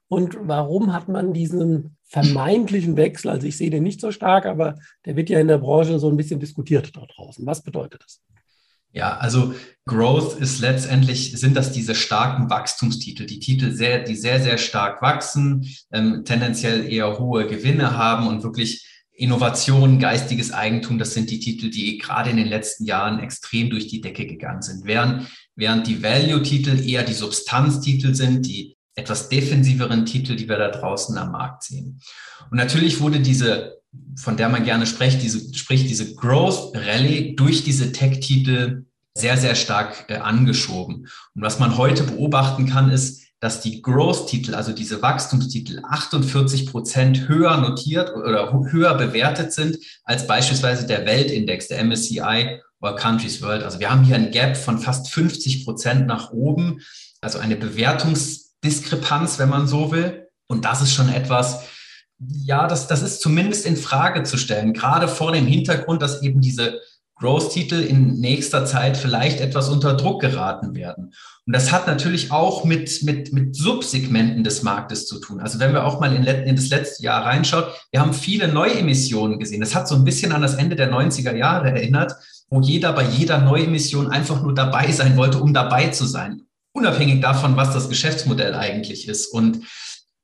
Und 0.09 0.38
warum 0.40 0.95
hat 0.95 1.09
man 1.09 1.35
diesen 1.35 1.97
vermeintlichen 2.05 2.97
Wechsel? 2.97 3.31
Also 3.31 3.47
ich 3.47 3.59
sehe 3.59 3.71
den 3.71 3.83
nicht 3.83 4.00
so 4.00 4.11
stark, 4.11 4.47
aber 4.47 4.76
der 5.05 5.17
wird 5.17 5.28
ja 5.28 5.38
in 5.38 5.49
der 5.49 5.59
Branche 5.59 5.99
so 5.99 6.09
ein 6.09 6.17
bisschen 6.17 6.40
diskutiert 6.40 6.97
da 6.97 7.05
draußen. 7.05 7.45
Was 7.47 7.62
bedeutet 7.62 8.02
das? 8.02 8.23
Ja, 8.99 9.17
also 9.17 9.55
Growth 9.87 10.40
ist 10.40 10.59
letztendlich, 10.59 11.31
sind 11.38 11.57
das 11.57 11.71
diese 11.71 11.95
starken 11.95 12.50
Wachstumstitel, 12.50 13.26
die 13.26 13.38
Titel, 13.38 13.71
sehr, 13.71 14.02
die 14.02 14.17
sehr, 14.17 14.43
sehr 14.43 14.59
stark 14.59 15.00
wachsen, 15.02 15.69
ähm, 15.93 16.25
tendenziell 16.25 16.85
eher 16.93 17.17
hohe 17.17 17.47
Gewinne 17.47 17.97
haben 17.97 18.26
und 18.26 18.43
wirklich 18.43 18.85
Innovation, 19.12 20.00
geistiges 20.00 20.52
Eigentum, 20.52 20.99
das 20.99 21.14
sind 21.14 21.31
die 21.31 21.38
Titel, 21.38 21.71
die 21.71 21.99
gerade 21.99 22.31
in 22.31 22.38
den 22.38 22.49
letzten 22.49 22.87
Jahren 22.87 23.21
extrem 23.21 23.71
durch 23.71 23.87
die 23.87 24.00
Decke 24.00 24.26
gegangen 24.26 24.62
sind. 24.62 24.85
Während, 24.85 25.28
während 25.55 25.87
die 25.87 26.02
Value-Titel 26.02 26.85
eher 26.85 27.05
die 27.05 27.14
Substanztitel 27.14 28.14
sind, 28.14 28.47
die 28.47 28.76
etwas 28.97 29.28
defensiveren 29.28 30.07
Titel, 30.07 30.35
die 30.35 30.49
wir 30.49 30.59
da 30.59 30.71
draußen 30.71 31.17
am 31.19 31.31
Markt 31.31 31.62
sehen. 31.62 32.00
Und 32.50 32.57
natürlich 32.57 33.00
wurde 33.00 33.21
diese 33.21 33.78
von 34.17 34.37
der 34.37 34.49
man 34.49 34.64
gerne 34.64 34.87
spricht, 34.87 35.23
diese, 35.23 35.55
spricht, 35.55 35.88
diese 35.88 36.14
Growth 36.14 36.76
Rally 36.76 37.35
durch 37.37 37.64
diese 37.64 37.93
Tech-Titel 37.93 38.85
sehr, 39.19 39.37
sehr 39.37 39.55
stark 39.55 40.05
äh, 40.09 40.17
angeschoben. 40.17 41.09
Und 41.35 41.43
was 41.43 41.59
man 41.59 41.77
heute 41.77 42.05
beobachten 42.05 42.69
kann, 42.69 42.91
ist, 42.91 43.29
dass 43.41 43.61
die 43.61 43.83
Growth-Titel, 43.83 44.55
also 44.55 44.73
diese 44.73 45.01
Wachstumstitel, 45.01 45.81
48 45.89 46.67
Prozent 46.67 47.29
höher 47.29 47.57
notiert 47.59 48.15
oder 48.15 48.53
höher 48.71 48.95
bewertet 48.95 49.53
sind 49.53 49.79
als 50.05 50.27
beispielsweise 50.27 50.87
der 50.87 51.07
Weltindex, 51.07 51.69
der 51.69 51.85
MSCI 51.85 52.61
oder 52.81 52.97
Countries 52.97 53.41
World. 53.43 53.63
Also 53.63 53.79
wir 53.79 53.91
haben 53.91 54.03
hier 54.03 54.17
ein 54.17 54.33
Gap 54.33 54.57
von 54.57 54.79
fast 54.79 55.11
50 55.11 55.65
Prozent 55.65 56.07
nach 56.07 56.33
oben, 56.33 56.81
also 57.21 57.39
eine 57.39 57.57
Bewertungsdiskrepanz, 57.57 59.39
wenn 59.39 59.49
man 59.49 59.69
so 59.69 59.93
will. 59.93 60.27
Und 60.49 60.65
das 60.65 60.83
ist 60.83 60.95
schon 60.95 61.09
etwas, 61.09 61.61
ja, 62.19 62.67
das, 62.67 62.89
das 62.89 63.03
ist 63.03 63.21
zumindest 63.21 63.67
in 63.67 63.77
Frage 63.77 64.25
zu 64.25 64.37
stellen, 64.37 64.73
gerade 64.73 65.07
vor 65.07 65.31
dem 65.31 65.47
Hintergrund, 65.47 66.03
dass 66.03 66.23
eben 66.23 66.41
diese 66.41 66.81
Growth-Titel 67.19 67.77
in 67.77 68.21
nächster 68.21 68.65
Zeit 68.65 68.97
vielleicht 68.97 69.41
etwas 69.41 69.69
unter 69.69 69.95
Druck 69.95 70.21
geraten 70.21 70.75
werden. 70.75 71.13
Und 71.47 71.53
das 71.53 71.73
hat 71.73 71.87
natürlich 71.87 72.31
auch 72.31 72.65
mit, 72.65 73.03
mit, 73.03 73.33
mit 73.33 73.57
Subsegmenten 73.57 74.45
des 74.45 74.63
Marktes 74.63 75.07
zu 75.07 75.19
tun. 75.19 75.41
Also 75.41 75.59
wenn 75.59 75.73
wir 75.73 75.85
auch 75.85 75.99
mal 75.99 76.15
in, 76.15 76.25
in 76.25 76.57
das 76.57 76.69
letzte 76.69 77.03
Jahr 77.03 77.25
reinschaut, 77.25 77.73
wir 77.91 78.01
haben 78.01 78.13
viele 78.13 78.49
Neuemissionen 78.49 79.39
gesehen. 79.39 79.61
Das 79.61 79.75
hat 79.75 79.89
so 79.89 79.95
ein 79.95 80.05
bisschen 80.05 80.33
an 80.33 80.43
das 80.43 80.55
Ende 80.55 80.77
der 80.77 80.93
90er 80.93 81.35
Jahre 81.35 81.71
erinnert, 81.71 82.13
wo 82.51 82.61
jeder 82.61 82.93
bei 82.93 83.05
jeder 83.05 83.39
Neuemission 83.39 84.11
einfach 84.11 84.43
nur 84.43 84.55
dabei 84.55 84.93
sein 84.93 85.17
wollte, 85.17 85.39
um 85.39 85.55
dabei 85.55 85.89
zu 85.89 86.05
sein. 86.05 86.43
Unabhängig 86.73 87.21
davon, 87.21 87.57
was 87.57 87.73
das 87.73 87.89
Geschäftsmodell 87.89 88.55
eigentlich 88.55 89.09
ist. 89.09 89.27
Und 89.27 89.61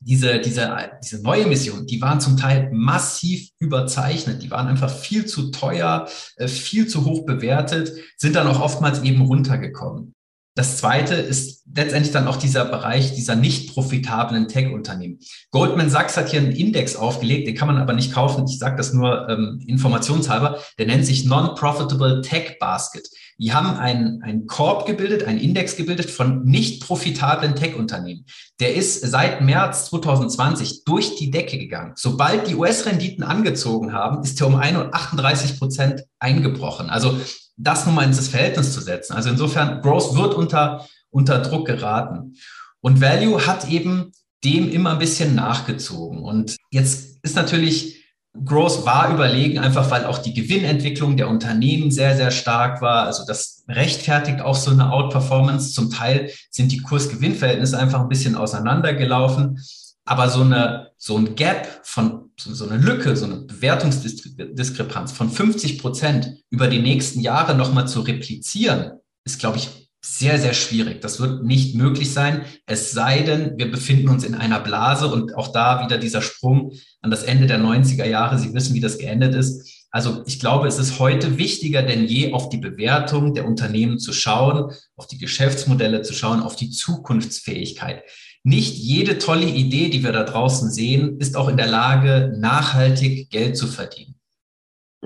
diese, 0.05 0.41
diese, 0.41 0.77
diese 1.03 1.23
neue 1.23 1.47
Mission, 1.47 1.87
die 1.87 2.01
waren 2.01 2.21
zum 2.21 2.37
Teil 2.37 2.71
massiv 2.73 3.49
überzeichnet. 3.59 4.43
Die 4.43 4.51
waren 4.51 4.69
einfach 4.69 4.91
viel 4.91 5.27
zu 5.27 5.51
teuer, 5.51 6.09
äh, 6.37 6.49
viel 6.49 6.87
zu 6.87 7.05
hoch 7.05 7.25
bewertet, 7.25 7.93
sind 8.17 8.37
dann 8.37 8.47
auch 8.47 8.61
oftmals 8.61 9.03
eben 9.03 9.23
runtergekommen. 9.23 10.15
Das 10.57 10.77
zweite 10.77 11.15
ist 11.15 11.65
letztendlich 11.75 12.13
dann 12.13 12.29
auch 12.29 12.37
dieser 12.37 12.65
Bereich 12.65 13.13
dieser 13.15 13.35
nicht 13.35 13.75
profitablen 13.75 14.47
Tech-Unternehmen. 14.47 15.19
Goldman 15.51 15.91
Sachs 15.91 16.17
hat 16.17 16.29
hier 16.29 16.41
einen 16.41 16.53
Index 16.53 16.95
aufgelegt, 16.95 17.49
den 17.49 17.57
kann 17.57 17.67
man 17.67 17.79
aber 17.79 17.93
nicht 17.93 18.13
kaufen. 18.13 18.45
Ich 18.47 18.61
sage 18.61 18.77
das 18.77 18.93
nur 18.93 19.29
ähm, 19.29 19.61
informationshalber. 19.67 20.61
Der 20.79 20.87
nennt 20.87 21.07
sich 21.07 21.25
Non-Profitable 21.25 22.21
Tech 22.23 22.59
Basket. 22.61 23.09
Die 23.39 23.53
haben 23.53 23.77
einen, 23.77 24.23
einen 24.23 24.47
Korb 24.47 24.87
gebildet, 24.87 25.25
einen 25.25 25.39
Index 25.41 25.77
gebildet 25.77 26.11
von 26.11 26.45
nicht 26.45 26.83
profitablen 26.83 27.57
Tech-Unternehmen. 27.57 28.27
Der 28.61 28.75
ist 28.75 29.01
seit 29.01 29.41
März 29.41 29.87
2020 29.91 30.85
durch 30.85 31.17
die 31.17 31.31
Decke 31.31 31.59
gegangen. 31.59 31.93
Sobald 31.97 32.49
die 32.49 32.55
US-Renditen 32.55 33.25
angezogen 33.25 33.93
haben, 33.93 34.23
ist 34.23 34.41
er 34.41 34.47
um 34.47 34.57
38 34.57 35.59
Prozent 35.59 36.05
eingebrochen. 36.19 36.91
Also 36.91 37.19
das 37.57 37.87
nun 37.87 37.95
mal 37.95 38.05
ins 38.05 38.29
Verhältnis 38.29 38.73
zu 38.73 38.81
setzen. 38.81 39.15
Also 39.15 39.31
insofern, 39.31 39.81
Growth 39.81 40.15
wird 40.15 40.35
unter, 40.35 40.87
unter 41.11 41.39
Druck 41.39 41.67
geraten. 41.67 42.35
Und 42.81 43.01
Value 43.01 43.47
hat 43.47 43.69
eben 43.69 44.13
dem 44.45 44.71
immer 44.71 44.93
ein 44.93 44.99
bisschen 44.99 45.35
nachgezogen. 45.35 46.19
Und 46.23 46.57
jetzt 46.71 47.19
ist 47.23 47.37
natürlich 47.37 48.04
Growth 48.43 48.85
war 48.85 49.13
überlegen, 49.13 49.61
einfach 49.61 49.91
weil 49.91 50.07
auch 50.07 50.19
die 50.19 50.35
Gewinnentwicklung 50.35 51.17
der 51.17 51.29
Unternehmen 51.29 51.93
sehr, 51.93 52.17
sehr 52.17 52.33
stark 52.33 52.83
war. 52.83 53.07
Also 53.07 53.25
das 53.27 53.65
rechtfertigt 53.69 54.41
auch 54.41 54.57
so 54.57 54.73
eine 54.73 54.91
Outperformance. 54.93 55.73
Zum 55.73 55.91
Teil 55.91 56.31
sind 56.51 56.73
die 56.73 56.81
Kurs-Gewinn-Verhältnisse 56.81 57.79
einfach 57.79 58.01
ein 58.01 58.09
bisschen 58.09 58.35
auseinandergelaufen. 58.35 59.61
Aber 60.05 60.29
so 60.29 60.43
eine, 60.43 60.91
so 60.97 61.17
ein 61.17 61.37
Gap 61.37 61.81
von, 61.85 62.31
so 62.37 62.69
eine 62.69 62.77
Lücke, 62.77 63.17
so 63.17 63.25
eine 63.25 63.37
Bewertungsdiskrepanz 63.37 65.13
von 65.13 65.31
50 65.31 65.79
Prozent 65.79 66.35
über 66.51 66.67
die 66.67 66.83
nächsten 66.83 67.21
Jahre 67.21 67.55
nochmal 67.55 67.87
zu 67.87 68.01
replizieren, 68.01 68.99
ist, 69.25 69.39
glaube 69.39 69.59
ich, 69.59 69.84
sehr, 70.05 70.39
sehr 70.39 70.53
schwierig. 70.53 71.01
Das 71.01 71.19
wird 71.19 71.45
nicht 71.45 71.75
möglich 71.75 72.13
sein, 72.13 72.43
es 72.67 72.93
sei 72.93 73.21
denn, 73.21 73.57
wir 73.57 73.71
befinden 73.71 74.11
uns 74.11 74.23
in 74.23 74.35
einer 74.35 74.61
Blase 74.61 75.07
und 75.07 75.35
auch 75.35 75.49
da 75.49 75.83
wieder 75.83 75.97
dieser 75.97 76.21
Sprung 76.21 76.73
an 77.01 77.11
das 77.11 77.23
Ende 77.23 77.47
der 77.47 77.59
90er 77.59 78.05
Jahre. 78.05 78.39
Sie 78.39 78.53
wissen, 78.53 78.75
wie 78.75 78.81
das 78.81 78.99
geendet 78.99 79.35
ist. 79.35 79.87
Also 79.91 80.23
ich 80.27 80.41
glaube, 80.41 80.69
es 80.69 80.79
ist 80.79 80.99
heute 80.99 81.39
wichtiger 81.39 81.83
denn 81.83 82.05
je, 82.05 82.33
auf 82.33 82.51
die 82.51 82.59
Bewertung 82.59 83.33
der 83.33 83.47
Unternehmen 83.47 83.99
zu 83.99 84.13
schauen, 84.13 84.73
auf 84.97 85.07
die 85.07 85.19
Geschäftsmodelle 85.19 86.03
zu 86.03 86.13
schauen, 86.13 86.43
auf 86.43 86.57
die 86.57 86.71
Zukunftsfähigkeit. 86.71 88.03
Nicht 88.43 88.77
jede 88.77 89.17
tolle 89.17 89.47
Idee, 89.47 89.89
die 89.89 90.05
wir 90.05 90.13
da 90.13 90.25
draußen 90.25 90.71
sehen, 90.71 91.19
ist 91.19 91.35
auch 91.35 91.49
in 91.49 91.57
der 91.57 91.69
Lage, 91.69 92.35
nachhaltig 92.37 93.31
Geld 93.31 93.57
zu 93.57 93.67
verdienen. 93.67 94.14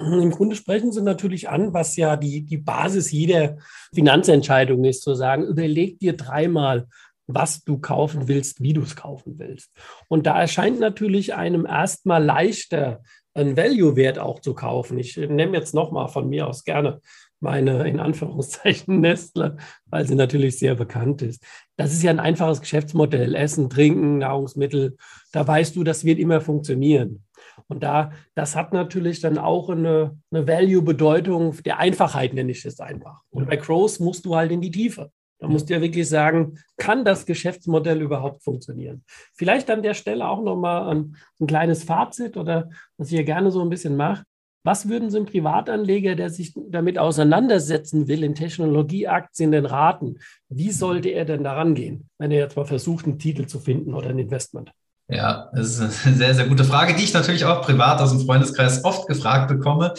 Im 0.00 0.30
Grunde 0.30 0.54
sprechen 0.54 0.92
Sie 0.92 1.02
natürlich 1.02 1.48
an, 1.48 1.74
was 1.74 1.96
ja 1.96 2.16
die, 2.16 2.42
die 2.42 2.58
Basis 2.58 3.10
jeder 3.10 3.58
Finanzentscheidung 3.92 4.84
ist, 4.84 5.02
zu 5.02 5.14
sagen, 5.14 5.44
überleg 5.44 5.98
dir 5.98 6.16
dreimal, 6.16 6.86
was 7.26 7.64
du 7.64 7.78
kaufen 7.78 8.28
willst, 8.28 8.62
wie 8.62 8.72
du 8.72 8.82
es 8.82 8.96
kaufen 8.96 9.38
willst. 9.38 9.70
Und 10.08 10.26
da 10.26 10.40
erscheint 10.40 10.80
natürlich 10.80 11.34
einem 11.34 11.66
erstmal 11.66 12.24
leichter, 12.24 13.02
einen 13.34 13.56
Value-Wert 13.56 14.18
auch 14.18 14.40
zu 14.40 14.54
kaufen. 14.54 14.98
Ich 14.98 15.16
nehme 15.16 15.56
jetzt 15.56 15.74
nochmal 15.74 16.08
von 16.08 16.28
mir 16.28 16.46
aus 16.46 16.64
gerne 16.64 17.00
meine 17.40 17.88
in 17.88 18.00
Anführungszeichen 18.00 19.00
Nestle, 19.00 19.56
weil 19.86 20.06
sie 20.06 20.14
natürlich 20.14 20.58
sehr 20.58 20.74
bekannt 20.74 21.22
ist. 21.22 21.44
Das 21.76 21.92
ist 21.92 22.02
ja 22.02 22.10
ein 22.10 22.20
einfaches 22.20 22.60
Geschäftsmodell. 22.60 23.34
Essen, 23.34 23.70
Trinken, 23.70 24.18
Nahrungsmittel. 24.18 24.96
Da 25.32 25.46
weißt 25.46 25.76
du, 25.76 25.84
das 25.84 26.04
wird 26.04 26.18
immer 26.18 26.40
funktionieren. 26.40 27.24
Und 27.68 27.82
da, 27.82 28.12
das 28.34 28.56
hat 28.56 28.72
natürlich 28.72 29.20
dann 29.20 29.38
auch 29.38 29.68
eine, 29.68 30.18
eine 30.30 30.46
Value-Bedeutung 30.46 31.62
der 31.64 31.78
Einfachheit, 31.78 32.32
nenne 32.32 32.50
ich 32.50 32.64
es 32.64 32.80
einfach. 32.80 33.20
Und 33.30 33.46
bei 33.46 33.56
Crows 33.56 34.00
musst 34.00 34.24
du 34.24 34.34
halt 34.34 34.50
in 34.50 34.60
die 34.60 34.70
Tiefe. 34.70 35.10
Da 35.40 35.46
musst 35.46 35.68
du 35.68 35.74
ja 35.74 35.80
wirklich 35.80 36.08
sagen, 36.08 36.58
kann 36.76 37.04
das 37.04 37.24
Geschäftsmodell 37.24 38.02
überhaupt 38.02 38.42
funktionieren? 38.42 39.04
Vielleicht 39.34 39.70
an 39.70 39.82
der 39.82 39.94
Stelle 39.94 40.26
auch 40.26 40.42
nochmal 40.42 40.88
ein, 40.88 41.16
ein 41.40 41.46
kleines 41.46 41.84
Fazit 41.84 42.36
oder 42.36 42.70
was 42.96 43.08
ich 43.08 43.14
hier 43.14 43.24
gerne 43.24 43.52
so 43.52 43.62
ein 43.62 43.68
bisschen 43.68 43.96
mache. 43.96 44.24
Was 44.64 44.88
würden 44.88 45.10
Sie 45.10 45.16
einem 45.16 45.26
Privatanleger, 45.26 46.16
der 46.16 46.30
sich 46.30 46.52
damit 46.56 46.98
auseinandersetzen 46.98 48.08
will, 48.08 48.24
in 48.24 48.34
Technologieaktien 48.34 49.52
denn 49.52 49.64
raten? 49.64 50.18
Wie 50.48 50.72
sollte 50.72 51.10
er 51.10 51.24
denn 51.24 51.44
daran 51.44 51.74
gehen, 51.74 52.08
wenn 52.18 52.32
er 52.32 52.40
jetzt 52.40 52.56
mal 52.56 52.66
versucht, 52.66 53.06
einen 53.06 53.20
Titel 53.20 53.46
zu 53.46 53.60
finden 53.60 53.94
oder 53.94 54.10
ein 54.10 54.18
Investment? 54.18 54.72
Ja, 55.10 55.50
das 55.54 55.78
ist 55.78 56.06
eine 56.06 56.16
sehr, 56.16 56.34
sehr 56.34 56.46
gute 56.46 56.64
Frage, 56.64 56.94
die 56.94 57.02
ich 57.02 57.14
natürlich 57.14 57.46
auch 57.46 57.62
privat 57.62 58.00
aus 58.00 58.10
dem 58.10 58.20
Freundeskreis 58.20 58.84
oft 58.84 59.08
gefragt 59.08 59.48
bekomme. 59.48 59.94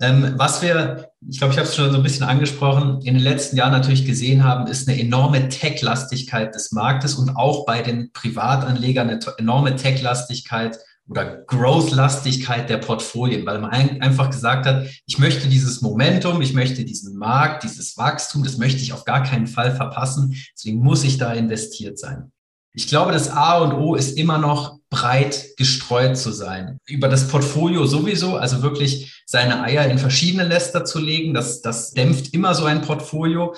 Ähm, 0.00 0.34
was 0.36 0.62
wir, 0.62 1.10
ich 1.28 1.38
glaube, 1.38 1.52
ich 1.52 1.58
habe 1.58 1.68
es 1.68 1.76
schon 1.76 1.90
so 1.90 1.98
ein 1.98 2.02
bisschen 2.02 2.26
angesprochen, 2.26 3.00
in 3.02 3.14
den 3.14 3.22
letzten 3.22 3.56
Jahren 3.56 3.72
natürlich 3.72 4.06
gesehen 4.06 4.42
haben, 4.42 4.66
ist 4.66 4.88
eine 4.88 4.98
enorme 4.98 5.48
Tech-Lastigkeit 5.48 6.54
des 6.54 6.72
Marktes 6.72 7.14
und 7.14 7.36
auch 7.36 7.66
bei 7.66 7.82
den 7.82 8.10
Privatanlegern 8.12 9.10
eine 9.10 9.20
enorme 9.38 9.76
Tech-Lastigkeit 9.76 10.78
oder 11.08 11.44
Growth-Lastigkeit 11.46 12.70
der 12.70 12.78
Portfolien, 12.78 13.44
weil 13.44 13.58
man 13.58 13.70
einfach 13.70 14.30
gesagt 14.30 14.64
hat, 14.64 14.86
ich 15.04 15.18
möchte 15.18 15.48
dieses 15.48 15.82
Momentum, 15.82 16.40
ich 16.40 16.54
möchte 16.54 16.84
diesen 16.84 17.18
Markt, 17.18 17.62
dieses 17.62 17.98
Wachstum, 17.98 18.42
das 18.42 18.56
möchte 18.56 18.80
ich 18.80 18.94
auf 18.94 19.04
gar 19.04 19.22
keinen 19.22 19.46
Fall 19.46 19.76
verpassen. 19.76 20.34
Deswegen 20.56 20.78
muss 20.78 21.04
ich 21.04 21.18
da 21.18 21.34
investiert 21.34 21.98
sein. 21.98 22.32
Ich 22.74 22.88
glaube, 22.88 23.12
das 23.12 23.30
A 23.30 23.58
und 23.58 23.72
O 23.72 23.94
ist 23.94 24.18
immer 24.18 24.38
noch 24.38 24.80
breit 24.90 25.56
gestreut 25.56 26.16
zu 26.16 26.32
sein. 26.32 26.78
Über 26.86 27.08
das 27.08 27.28
Portfolio 27.28 27.86
sowieso, 27.86 28.36
also 28.36 28.62
wirklich 28.62 29.22
seine 29.26 29.62
Eier 29.62 29.86
in 29.86 29.98
verschiedene 29.98 30.44
Läster 30.44 30.84
zu 30.84 30.98
legen, 30.98 31.34
das, 31.34 31.62
das 31.62 31.92
dämpft 31.92 32.34
immer 32.34 32.54
so 32.54 32.64
ein 32.64 32.82
Portfolio. 32.82 33.54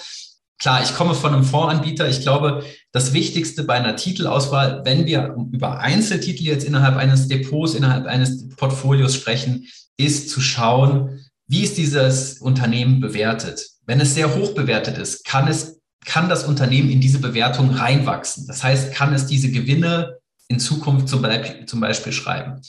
Klar, 0.58 0.82
ich 0.82 0.94
komme 0.94 1.14
von 1.14 1.34
einem 1.34 1.44
Fondsanbieter. 1.44 2.08
Ich 2.08 2.20
glaube, 2.20 2.62
das 2.92 3.14
Wichtigste 3.14 3.64
bei 3.64 3.74
einer 3.74 3.96
Titelauswahl, 3.96 4.82
wenn 4.84 5.06
wir 5.06 5.34
über 5.52 5.80
Einzeltitel 5.80 6.44
jetzt 6.44 6.64
innerhalb 6.64 6.96
eines 6.96 7.28
Depots, 7.28 7.74
innerhalb 7.74 8.06
eines 8.06 8.48
Portfolios 8.56 9.14
sprechen, 9.14 9.66
ist 9.96 10.28
zu 10.28 10.40
schauen, 10.40 11.20
wie 11.46 11.62
ist 11.62 11.78
dieses 11.78 12.38
Unternehmen 12.38 13.00
bewertet. 13.00 13.66
Wenn 13.86 14.00
es 14.00 14.14
sehr 14.14 14.34
hoch 14.34 14.52
bewertet 14.54 14.98
ist, 14.98 15.24
kann 15.24 15.48
es 15.48 15.75
kann 16.06 16.28
das 16.28 16.44
Unternehmen 16.44 16.88
in 16.88 17.00
diese 17.00 17.18
Bewertung 17.18 17.70
reinwachsen. 17.70 18.46
Das 18.46 18.62
heißt, 18.62 18.94
kann 18.94 19.12
es 19.12 19.26
diese 19.26 19.50
Gewinne 19.50 20.18
in 20.48 20.60
Zukunft 20.60 21.08
zum 21.08 21.20
Beispiel, 21.20 21.66
zum 21.66 21.80
Beispiel 21.80 22.12
schreiben. 22.12 22.62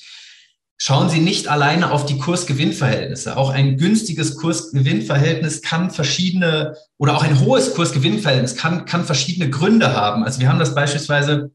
Schauen 0.79 1.09
Sie 1.09 1.19
nicht 1.19 1.47
alleine 1.47 1.91
auf 1.91 2.05
die 2.05 2.19
Kurs-Gewinn-Verhältnisse. 2.19 3.35
Auch 3.37 3.49
ein 3.49 3.77
günstiges 3.77 4.35
Kurs-Gewinn-Verhältnis 4.37 5.61
kann 5.61 5.89
verschiedene 5.89 6.75
oder 6.97 7.15
auch 7.15 7.23
ein 7.23 7.39
hohes 7.39 7.73
Kurs-Gewinn-Verhältnis 7.73 8.55
kann, 8.55 8.85
kann 8.85 9.05
verschiedene 9.05 9.49
Gründe 9.49 9.93
haben. 9.93 10.23
Also 10.23 10.39
wir 10.39 10.49
haben 10.49 10.59
das 10.59 10.75
beispielsweise 10.75 11.51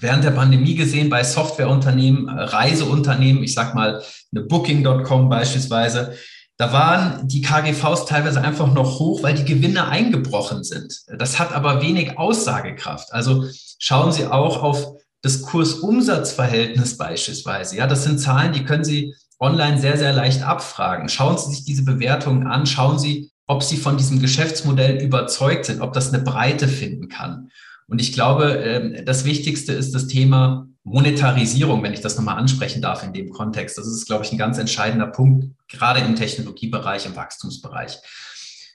während 0.00 0.24
der 0.24 0.30
Pandemie 0.32 0.74
gesehen 0.74 1.08
bei 1.08 1.22
Softwareunternehmen, 1.22 2.28
Reiseunternehmen, 2.28 3.42
ich 3.42 3.54
sag 3.54 3.74
mal 3.74 4.02
eine 4.32 4.44
Booking.com 4.44 5.28
beispielsweise, 5.28 6.14
da 6.58 6.72
waren 6.72 7.28
die 7.28 7.40
KGVs 7.40 8.06
teilweise 8.06 8.40
einfach 8.40 8.72
noch 8.72 8.98
hoch, 8.98 9.22
weil 9.22 9.34
die 9.34 9.44
Gewinne 9.44 9.86
eingebrochen 9.86 10.64
sind. 10.64 11.02
Das 11.16 11.38
hat 11.38 11.52
aber 11.52 11.80
wenig 11.80 12.18
Aussagekraft. 12.18 13.12
Also 13.12 13.44
schauen 13.78 14.10
Sie 14.10 14.26
auch 14.26 14.60
auf 14.62 14.88
das 15.22 15.42
Kursumsatzverhältnis 15.42 16.96
beispielsweise. 16.96 17.76
Ja, 17.76 17.86
das 17.86 18.02
sind 18.02 18.18
Zahlen, 18.18 18.52
die 18.52 18.64
können 18.64 18.82
Sie 18.82 19.14
online 19.38 19.78
sehr, 19.78 19.96
sehr 19.96 20.12
leicht 20.12 20.42
abfragen. 20.42 21.08
Schauen 21.08 21.38
Sie 21.38 21.50
sich 21.50 21.64
diese 21.64 21.84
Bewertungen 21.84 22.48
an, 22.48 22.66
schauen 22.66 22.98
Sie, 22.98 23.30
ob 23.46 23.62
Sie 23.62 23.76
von 23.76 23.96
diesem 23.96 24.20
Geschäftsmodell 24.20 25.00
überzeugt 25.00 25.66
sind, 25.66 25.80
ob 25.80 25.92
das 25.92 26.12
eine 26.12 26.24
Breite 26.24 26.66
finden 26.66 27.08
kann. 27.08 27.50
Und 27.86 28.00
ich 28.00 28.12
glaube, 28.12 28.46
ähm, 28.64 29.04
das 29.06 29.24
Wichtigste 29.24 29.72
ist 29.72 29.94
das 29.94 30.08
Thema 30.08 30.66
Monetarisierung, 30.82 31.84
wenn 31.84 31.94
ich 31.94 32.00
das 32.00 32.16
nochmal 32.16 32.36
ansprechen 32.36 32.82
darf 32.82 33.04
in 33.04 33.12
dem 33.12 33.30
Kontext. 33.30 33.78
Das 33.78 33.86
ist, 33.86 34.06
glaube 34.06 34.24
ich, 34.24 34.32
ein 34.32 34.38
ganz 34.38 34.58
entscheidender 34.58 35.06
Punkt, 35.06 35.54
gerade 35.68 36.00
im 36.00 36.16
Technologiebereich, 36.16 37.06
im 37.06 37.16
Wachstumsbereich. 37.16 37.98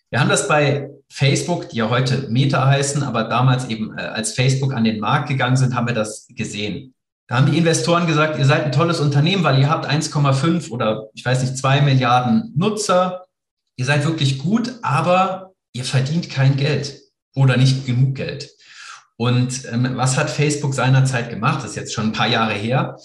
Wir 0.09 0.19
haben 0.19 0.29
das 0.29 0.47
bei 0.47 0.89
Facebook, 1.09 1.69
die 1.69 1.77
ja 1.77 1.89
heute 1.89 2.27
Meta 2.29 2.67
heißen, 2.67 3.01
aber 3.01 3.23
damals 3.23 3.65
eben 3.69 3.97
äh, 3.97 4.01
als 4.01 4.33
Facebook 4.33 4.73
an 4.73 4.83
den 4.83 4.99
Markt 4.99 5.27
gegangen 5.27 5.57
sind, 5.57 5.73
haben 5.73 5.87
wir 5.87 5.95
das 5.95 6.27
gesehen. 6.29 6.93
Da 7.27 7.37
haben 7.37 7.51
die 7.51 7.57
Investoren 7.57 8.05
gesagt, 8.05 8.37
ihr 8.37 8.45
seid 8.45 8.63
ein 8.63 8.71
tolles 8.71 8.99
Unternehmen, 8.99 9.43
weil 9.43 9.59
ihr 9.59 9.69
habt 9.69 9.89
1,5 9.89 10.69
oder 10.69 11.09
ich 11.13 11.25
weiß 11.25 11.41
nicht, 11.41 11.57
2 11.57 11.81
Milliarden 11.81 12.53
Nutzer. 12.55 13.25
Ihr 13.75 13.85
seid 13.85 14.05
wirklich 14.05 14.37
gut, 14.37 14.73
aber 14.83 15.53
ihr 15.73 15.83
verdient 15.83 16.29
kein 16.29 16.57
Geld 16.57 17.01
oder 17.33 17.57
nicht 17.57 17.87
genug 17.87 18.13
Geld. 18.13 18.51
Und 19.15 19.65
ähm, 19.71 19.93
was 19.95 20.17
hat 20.17 20.29
Facebook 20.29 20.73
seinerzeit 20.73 21.29
gemacht? 21.29 21.63
Das 21.63 21.71
ist 21.71 21.75
jetzt 21.75 21.93
schon 21.93 22.07
ein 22.07 22.13
paar 22.13 22.27
Jahre 22.27 22.53
her. 22.53 22.97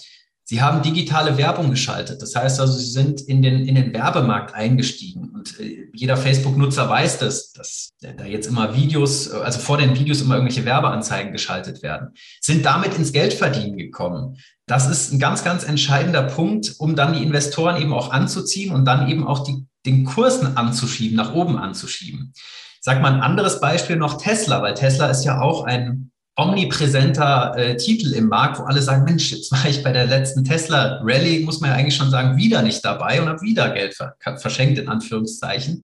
Sie 0.49 0.63
haben 0.63 0.81
digitale 0.81 1.37
Werbung 1.37 1.69
geschaltet. 1.69 2.23
Das 2.23 2.35
heißt 2.35 2.59
also, 2.59 2.73
Sie 2.73 2.89
sind 2.89 3.21
in 3.21 3.43
den, 3.43 3.67
in 3.67 3.75
den 3.75 3.93
Werbemarkt 3.93 4.55
eingestiegen. 4.55 5.29
Und 5.29 5.59
äh, 5.59 5.89
jeder 5.93 6.17
Facebook-Nutzer 6.17 6.89
weiß 6.89 7.19
das, 7.19 7.51
dass 7.51 7.91
da 8.01 8.25
jetzt 8.25 8.47
immer 8.47 8.75
Videos, 8.75 9.29
also 9.29 9.59
vor 9.59 9.77
den 9.77 9.93
Videos 9.93 10.21
immer 10.21 10.37
irgendwelche 10.37 10.65
Werbeanzeigen 10.65 11.33
geschaltet 11.33 11.83
werden. 11.83 12.15
Sind 12.41 12.65
damit 12.65 12.97
ins 12.97 13.13
Geldverdienen 13.13 13.77
gekommen. 13.77 14.37
Das 14.65 14.89
ist 14.89 15.13
ein 15.13 15.19
ganz, 15.19 15.43
ganz 15.43 15.65
entscheidender 15.65 16.23
Punkt, 16.23 16.73
um 16.79 16.95
dann 16.95 17.13
die 17.13 17.21
Investoren 17.21 17.79
eben 17.79 17.93
auch 17.93 18.11
anzuziehen 18.11 18.73
und 18.73 18.85
dann 18.85 19.07
eben 19.07 19.27
auch 19.27 19.43
die, 19.43 19.67
den 19.85 20.03
Kursen 20.03 20.57
anzuschieben, 20.57 21.15
nach 21.15 21.35
oben 21.35 21.59
anzuschieben. 21.59 22.33
Sag 22.81 23.03
mal 23.03 23.13
ein 23.13 23.21
anderes 23.21 23.59
Beispiel 23.59 23.97
noch 23.97 24.19
Tesla, 24.19 24.63
weil 24.63 24.73
Tesla 24.73 25.11
ist 25.11 25.25
ja 25.25 25.41
auch 25.41 25.65
ein 25.65 26.09
omnipräsenter 26.39 27.53
äh, 27.57 27.77
Titel 27.77 28.13
im 28.13 28.27
Markt, 28.27 28.59
wo 28.59 28.63
alle 28.63 28.81
sagen, 28.81 29.03
Mensch, 29.03 29.31
jetzt 29.31 29.51
war 29.51 29.65
ich 29.69 29.83
bei 29.83 29.91
der 29.91 30.05
letzten 30.05 30.43
Tesla 30.43 30.99
Rallye, 31.03 31.43
muss 31.43 31.59
man 31.59 31.71
ja 31.71 31.75
eigentlich 31.75 31.95
schon 31.95 32.09
sagen, 32.09 32.37
wieder 32.37 32.61
nicht 32.61 32.83
dabei 32.83 33.21
und 33.21 33.27
habe 33.27 33.41
wieder 33.41 33.69
Geld 33.71 33.93
ver 33.93 34.15
verschenkt, 34.37 34.79
in 34.79 34.87
Anführungszeichen. 34.87 35.81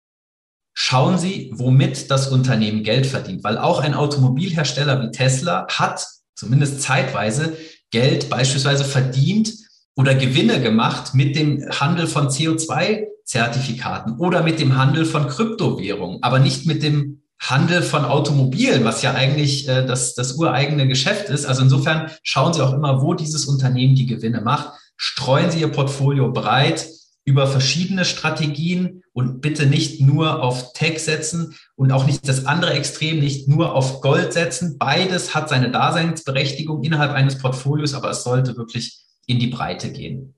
Schauen 0.74 1.18
Sie, 1.18 1.52
womit 1.54 2.12
das 2.12 2.30
Unternehmen 2.30 2.84
Geld 2.84 3.06
verdient, 3.06 3.44
weil 3.44 3.58
auch 3.58 3.80
ein 3.80 3.94
Automobilhersteller 3.94 5.02
wie 5.02 5.12
Tesla 5.12 5.68
hat 5.70 6.06
zumindest 6.36 6.82
zeitweise 6.82 7.58
Geld 7.92 8.30
beispielsweise 8.30 8.84
verdient 8.84 9.54
oder 9.96 10.16
Gewinne 10.16 10.62
gemacht 10.62 11.14
mit 11.14 11.36
dem 11.36 11.66
Handel 11.70 12.08
von 12.08 12.28
CO2-Zertifikaten 12.28 14.18
oder 14.18 14.44
mit 14.44 14.60
dem 14.60 14.78
Handel 14.78 15.06
von 15.06 15.28
Kryptowährungen, 15.28 16.22
aber 16.22 16.40
nicht 16.40 16.66
mit 16.66 16.84
dem 16.84 17.22
Handel 17.40 17.82
von 17.82 18.06
Automobilen, 18.06 18.84
was 18.84 19.02
ja 19.02 19.14
eigentlich 19.14 19.68
äh, 19.68 19.86
das, 19.86 20.16
das 20.16 20.34
ureigene 20.34 20.88
Geschäft 20.88 21.30
ist. 21.30 21.46
Also 21.46 21.64
insofern 21.64 22.10
schauen 22.24 22.54
Sie 22.54 22.62
auch 22.62 22.74
immer, 22.74 23.02
wo 23.02 23.14
dieses 23.14 23.46
Unternehmen 23.46 23.96
die 23.96 24.06
Gewinne 24.06 24.42
macht. 24.42 24.70
Streuen 24.98 25.52
Sie 25.52 25.60
Ihr 25.60 25.72
Portfolio 25.72 26.32
breit 26.32 26.88
über 27.26 27.48
verschiedene 27.48 28.06
Strategien 28.06 29.02
und 29.12 29.42
bitte 29.42 29.66
nicht 29.66 30.00
nur 30.00 30.44
auf 30.44 30.74
Tech 30.74 31.00
setzen 31.00 31.56
und 31.76 31.92
auch 31.92 32.06
nicht 32.06 32.28
das 32.28 32.46
andere 32.46 32.74
Extrem, 32.74 33.20
nicht 33.20 33.48
nur 33.48 33.74
auf 33.74 34.02
Gold 34.02 34.32
setzen. 34.32 34.78
Beides 34.78 35.34
hat 35.34 35.50
seine 35.50 35.72
Daseinsberechtigung 35.72 36.84
innerhalb 36.84 37.12
eines 37.12 37.40
Portfolios, 37.40 37.96
aber 37.96 38.12
es 38.12 38.24
sollte 38.24 38.56
wirklich 38.58 39.02
in 39.26 39.40
die 39.40 39.48
Breite 39.48 39.92
gehen. 39.92 40.36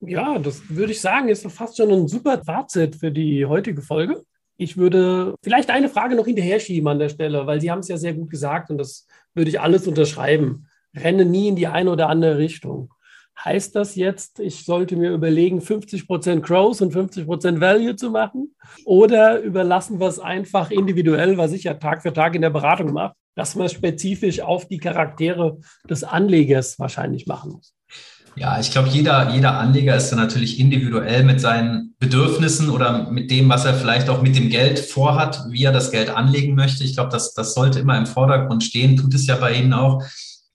Ja, 0.00 0.38
das 0.38 0.68
würde 0.68 0.92
ich 0.92 1.00
sagen, 1.00 1.28
ist 1.28 1.50
fast 1.50 1.76
schon 1.76 1.90
ein 1.90 2.08
super 2.08 2.42
Fazit 2.44 2.96
für 2.96 3.10
die 3.10 3.46
heutige 3.46 3.82
Folge. 3.82 4.22
Ich 4.60 4.76
würde 4.76 5.36
vielleicht 5.42 5.70
eine 5.70 5.88
Frage 5.88 6.16
noch 6.16 6.26
hinterher 6.26 6.58
schieben 6.58 6.88
an 6.88 6.98
der 6.98 7.08
Stelle, 7.08 7.46
weil 7.46 7.60
Sie 7.60 7.70
haben 7.70 7.78
es 7.78 7.88
ja 7.88 7.96
sehr 7.96 8.12
gut 8.12 8.28
gesagt 8.28 8.70
und 8.70 8.78
das 8.78 9.06
würde 9.32 9.50
ich 9.50 9.60
alles 9.60 9.86
unterschreiben. 9.86 10.66
Renne 10.96 11.24
nie 11.24 11.48
in 11.48 11.56
die 11.56 11.68
eine 11.68 11.92
oder 11.92 12.08
andere 12.08 12.38
Richtung. 12.38 12.92
Heißt 13.44 13.76
das 13.76 13.94
jetzt, 13.94 14.40
ich 14.40 14.64
sollte 14.64 14.96
mir 14.96 15.12
überlegen, 15.12 15.60
50% 15.60 16.40
Growth 16.40 16.82
und 16.82 16.92
50% 16.92 17.60
Value 17.60 17.94
zu 17.94 18.10
machen? 18.10 18.56
Oder 18.84 19.40
überlassen 19.40 20.00
wir 20.00 20.08
es 20.08 20.18
einfach 20.18 20.72
individuell, 20.72 21.38
was 21.38 21.52
ich 21.52 21.62
ja 21.62 21.74
Tag 21.74 22.02
für 22.02 22.12
Tag 22.12 22.34
in 22.34 22.42
der 22.42 22.50
Beratung 22.50 22.92
mache, 22.92 23.14
dass 23.36 23.54
man 23.54 23.68
spezifisch 23.68 24.40
auf 24.40 24.66
die 24.66 24.78
Charaktere 24.78 25.60
des 25.88 26.02
Anlegers 26.02 26.80
wahrscheinlich 26.80 27.28
machen 27.28 27.52
muss? 27.52 27.76
Ja, 28.36 28.60
ich 28.60 28.70
glaube, 28.70 28.88
jeder, 28.88 29.30
jeder 29.30 29.58
Anleger 29.58 29.96
ist 29.96 30.10
dann 30.10 30.18
natürlich 30.18 30.60
individuell 30.60 31.24
mit 31.24 31.40
seinen 31.40 31.94
Bedürfnissen 31.98 32.70
oder 32.70 33.10
mit 33.10 33.30
dem, 33.30 33.48
was 33.48 33.64
er 33.64 33.74
vielleicht 33.74 34.08
auch 34.08 34.22
mit 34.22 34.36
dem 34.36 34.48
Geld 34.48 34.78
vorhat, 34.78 35.44
wie 35.50 35.64
er 35.64 35.72
das 35.72 35.90
Geld 35.90 36.10
anlegen 36.10 36.54
möchte. 36.54 36.84
Ich 36.84 36.94
glaube, 36.94 37.10
das, 37.10 37.34
das 37.34 37.54
sollte 37.54 37.80
immer 37.80 37.98
im 37.98 38.06
Vordergrund 38.06 38.62
stehen, 38.62 38.96
tut 38.96 39.14
es 39.14 39.26
ja 39.26 39.36
bei 39.36 39.54
Ihnen 39.54 39.72
auch. 39.72 40.04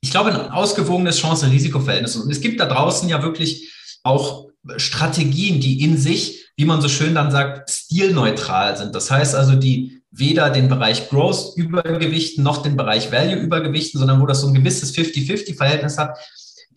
Ich 0.02 0.12
glaube, 0.12 0.34
ein 0.34 0.52
ausgewogenes 0.52 1.18
Chance-Risiko-Verhältnis. 1.20 2.16
Und 2.16 2.32
es 2.32 2.42
gibt 2.42 2.60
da 2.60 2.66
draußen 2.66 3.10
ja 3.10 3.22
wirklich 3.22 3.72
auch 4.04 4.48
Strategien, 4.78 5.60
die 5.60 5.84
in 5.84 5.98
sich, 5.98 6.46
wie 6.56 6.66
man 6.66 6.82
so 6.82 6.88
schön 6.88 7.16
dann 7.16 7.32
sagt, 7.32 7.70
stilneutral 7.70 8.78
sind. 8.78 8.96
Das 8.96 9.12
heißt 9.12 9.36
also, 9.36 9.56
die 9.56 10.02
weder 10.12 10.50
den 10.50 10.70
Bereich 10.70 11.10
Growth 11.10 11.58
übergewichten 11.58 12.44
noch 12.44 12.62
den 12.62 12.78
Bereich 12.78 13.12
Value 13.12 13.36
übergewichten, 13.36 14.00
sondern 14.00 14.22
wo 14.22 14.26
das 14.26 14.42
so 14.42 14.48
ein 14.48 14.54
gewisses 14.54 14.96
50-50-Verhältnis 14.96 15.98
hat 15.98 16.18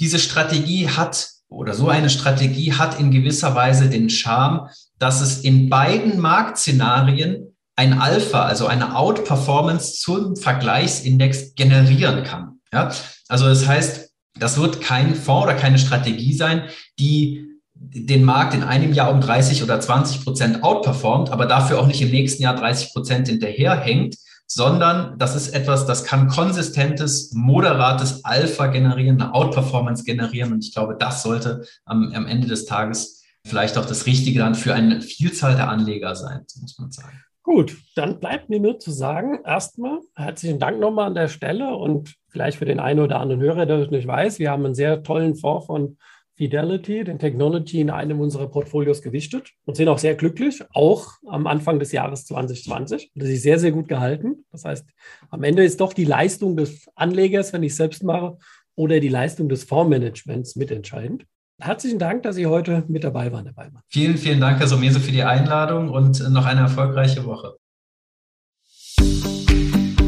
diese 0.00 0.18
Strategie 0.18 0.88
hat 0.88 1.28
oder 1.48 1.74
so 1.74 1.88
eine 1.88 2.11
Strategie 2.11 2.72
hat 2.72 2.98
in 2.98 3.11
gewisser 3.11 3.54
Weise 3.54 3.88
den 3.88 4.11
Charme, 4.11 4.68
dass 4.98 5.20
es 5.20 5.40
in 5.40 5.68
beiden 5.68 6.18
Marktszenarien 6.18 7.56
ein 7.76 8.00
Alpha, 8.00 8.44
also 8.44 8.66
eine 8.66 8.96
Outperformance 8.96 10.00
zum 10.00 10.37
Vergleichsindex 10.37 11.54
generieren 11.54 12.24
kann. 12.24 12.61
Ja? 12.72 12.90
Also 13.28 13.46
das 13.46 13.66
heißt, 13.66 14.11
das 14.38 14.59
wird 14.59 14.80
kein 14.80 15.14
Fonds 15.14 15.44
oder 15.44 15.54
keine 15.54 15.78
Strategie 15.78 16.35
sein, 16.35 16.64
die 16.98 17.46
den 17.74 18.24
Markt 18.24 18.54
in 18.54 18.62
einem 18.62 18.92
Jahr 18.92 19.11
um 19.11 19.20
30 19.20 19.62
oder 19.62 19.80
20 19.80 20.24
Prozent 20.24 20.62
outperformt, 20.62 21.30
aber 21.30 21.46
dafür 21.46 21.78
auch 21.78 21.87
nicht 21.87 22.00
im 22.00 22.11
nächsten 22.11 22.42
Jahr 22.42 22.56
30 22.56 22.92
Prozent 22.92 23.28
hinterherhängt, 23.28 24.16
sondern 24.46 25.18
das 25.18 25.35
ist 25.35 25.48
etwas, 25.48 25.87
das 25.87 26.04
kann 26.04 26.28
konsistentes, 26.28 27.32
moderates 27.35 28.24
Alpha 28.24 28.68
generieren, 28.68 29.20
eine 29.20 29.35
Outperformance 29.35 30.04
generieren. 30.04 30.52
Und 30.52 30.64
ich 30.64 30.72
glaube, 30.72 30.96
das 30.98 31.22
sollte 31.22 31.64
am, 31.85 32.12
am 32.14 32.26
Ende 32.26 32.46
des 32.46 32.66
Tages 32.66 33.24
vielleicht 33.44 33.76
auch 33.78 33.87
das 33.87 34.06
Richtige 34.06 34.40
dann 34.40 34.54
für 34.54 34.74
eine 34.74 35.00
Vielzahl 35.00 35.56
der 35.56 35.68
Anleger 35.68 36.14
sein, 36.14 36.44
muss 36.61 36.78
man 36.78 36.90
sagen. 36.90 37.20
Gut, 37.42 37.76
dann 37.94 38.18
bleibt 38.18 38.48
mir 38.50 38.59
nur 38.59 38.80
zu 38.80 38.90
sagen, 38.90 39.38
erstmal 39.44 40.00
herzlichen 40.16 40.59
Dank 40.59 40.80
nochmal 40.80 41.06
an 41.06 41.14
der 41.14 41.28
Stelle 41.28 41.76
und 41.76 42.16
vielleicht 42.28 42.59
für 42.59 42.64
den 42.64 42.80
einen 42.80 42.98
oder 42.98 43.20
anderen 43.20 43.40
Hörer, 43.40 43.66
der 43.66 43.78
es 43.78 43.90
nicht 43.90 44.06
weiß, 44.06 44.40
wir 44.40 44.50
haben 44.50 44.64
einen 44.64 44.74
sehr 44.74 45.04
tollen 45.04 45.37
Fonds 45.37 45.66
von 45.66 45.96
Fidelity, 46.37 47.03
den 47.03 47.18
Technology, 47.18 47.81
in 47.81 47.90
einem 47.90 48.20
unserer 48.20 48.46
Portfolios 48.49 49.01
gewichtet 49.01 49.53
und 49.64 49.77
sind 49.77 49.88
auch 49.88 49.99
sehr 49.99 50.14
glücklich, 50.14 50.62
auch 50.75 51.12
am 51.27 51.46
Anfang 51.46 51.79
des 51.79 51.92
Jahres 51.92 52.27
2020. 52.27 53.12
Das 53.14 53.29
ist 53.29 53.42
sehr, 53.42 53.59
sehr 53.59 53.72
gut 53.72 53.88
gehalten. 53.88 54.44
Das 54.53 54.64
heißt, 54.64 54.87
am 55.31 55.42
Ende 55.42 55.64
ist 55.64 55.81
doch 55.81 55.94
die 55.94 56.05
Leistung 56.05 56.57
des 56.57 56.87
Anlegers, 56.94 57.53
wenn 57.53 57.62
ich 57.62 57.72
es 57.72 57.79
selbst 57.79 58.03
mache, 58.03 58.37
oder 58.75 59.01
die 59.01 59.09
Leistung 59.09 59.49
des 59.49 59.64
Fondsmanagements 59.64 60.57
mitentscheidend. 60.57 61.25
Herzlichen 61.59 61.99
Dank, 61.99 62.22
dass 62.22 62.37
Sie 62.37 62.46
heute 62.46 62.85
mit 62.88 63.03
dabei 63.03 63.33
waren, 63.33 63.46
Herr 63.46 63.55
Ballmann. 63.55 63.83
Vielen, 63.88 64.18
vielen 64.18 64.40
Dank, 64.40 64.61
Herr 64.61 64.66
Somese, 64.66 65.01
für 65.01 65.12
die 65.12 65.22
Einladung 65.22 65.88
und 65.88 66.31
noch 66.31 66.44
eine 66.44 66.61
erfolgreiche 66.61 67.25
Woche. 67.25 67.57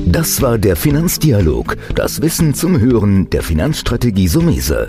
Das 0.05 0.43
war 0.43 0.59
der 0.59 0.77
Finanzdialog, 0.77 1.77
das 1.95 2.21
Wissen 2.21 2.53
zum 2.53 2.81
Hören 2.81 3.31
der 3.31 3.43
Finanzstrategie 3.43 4.29
Sumese. 4.29 4.88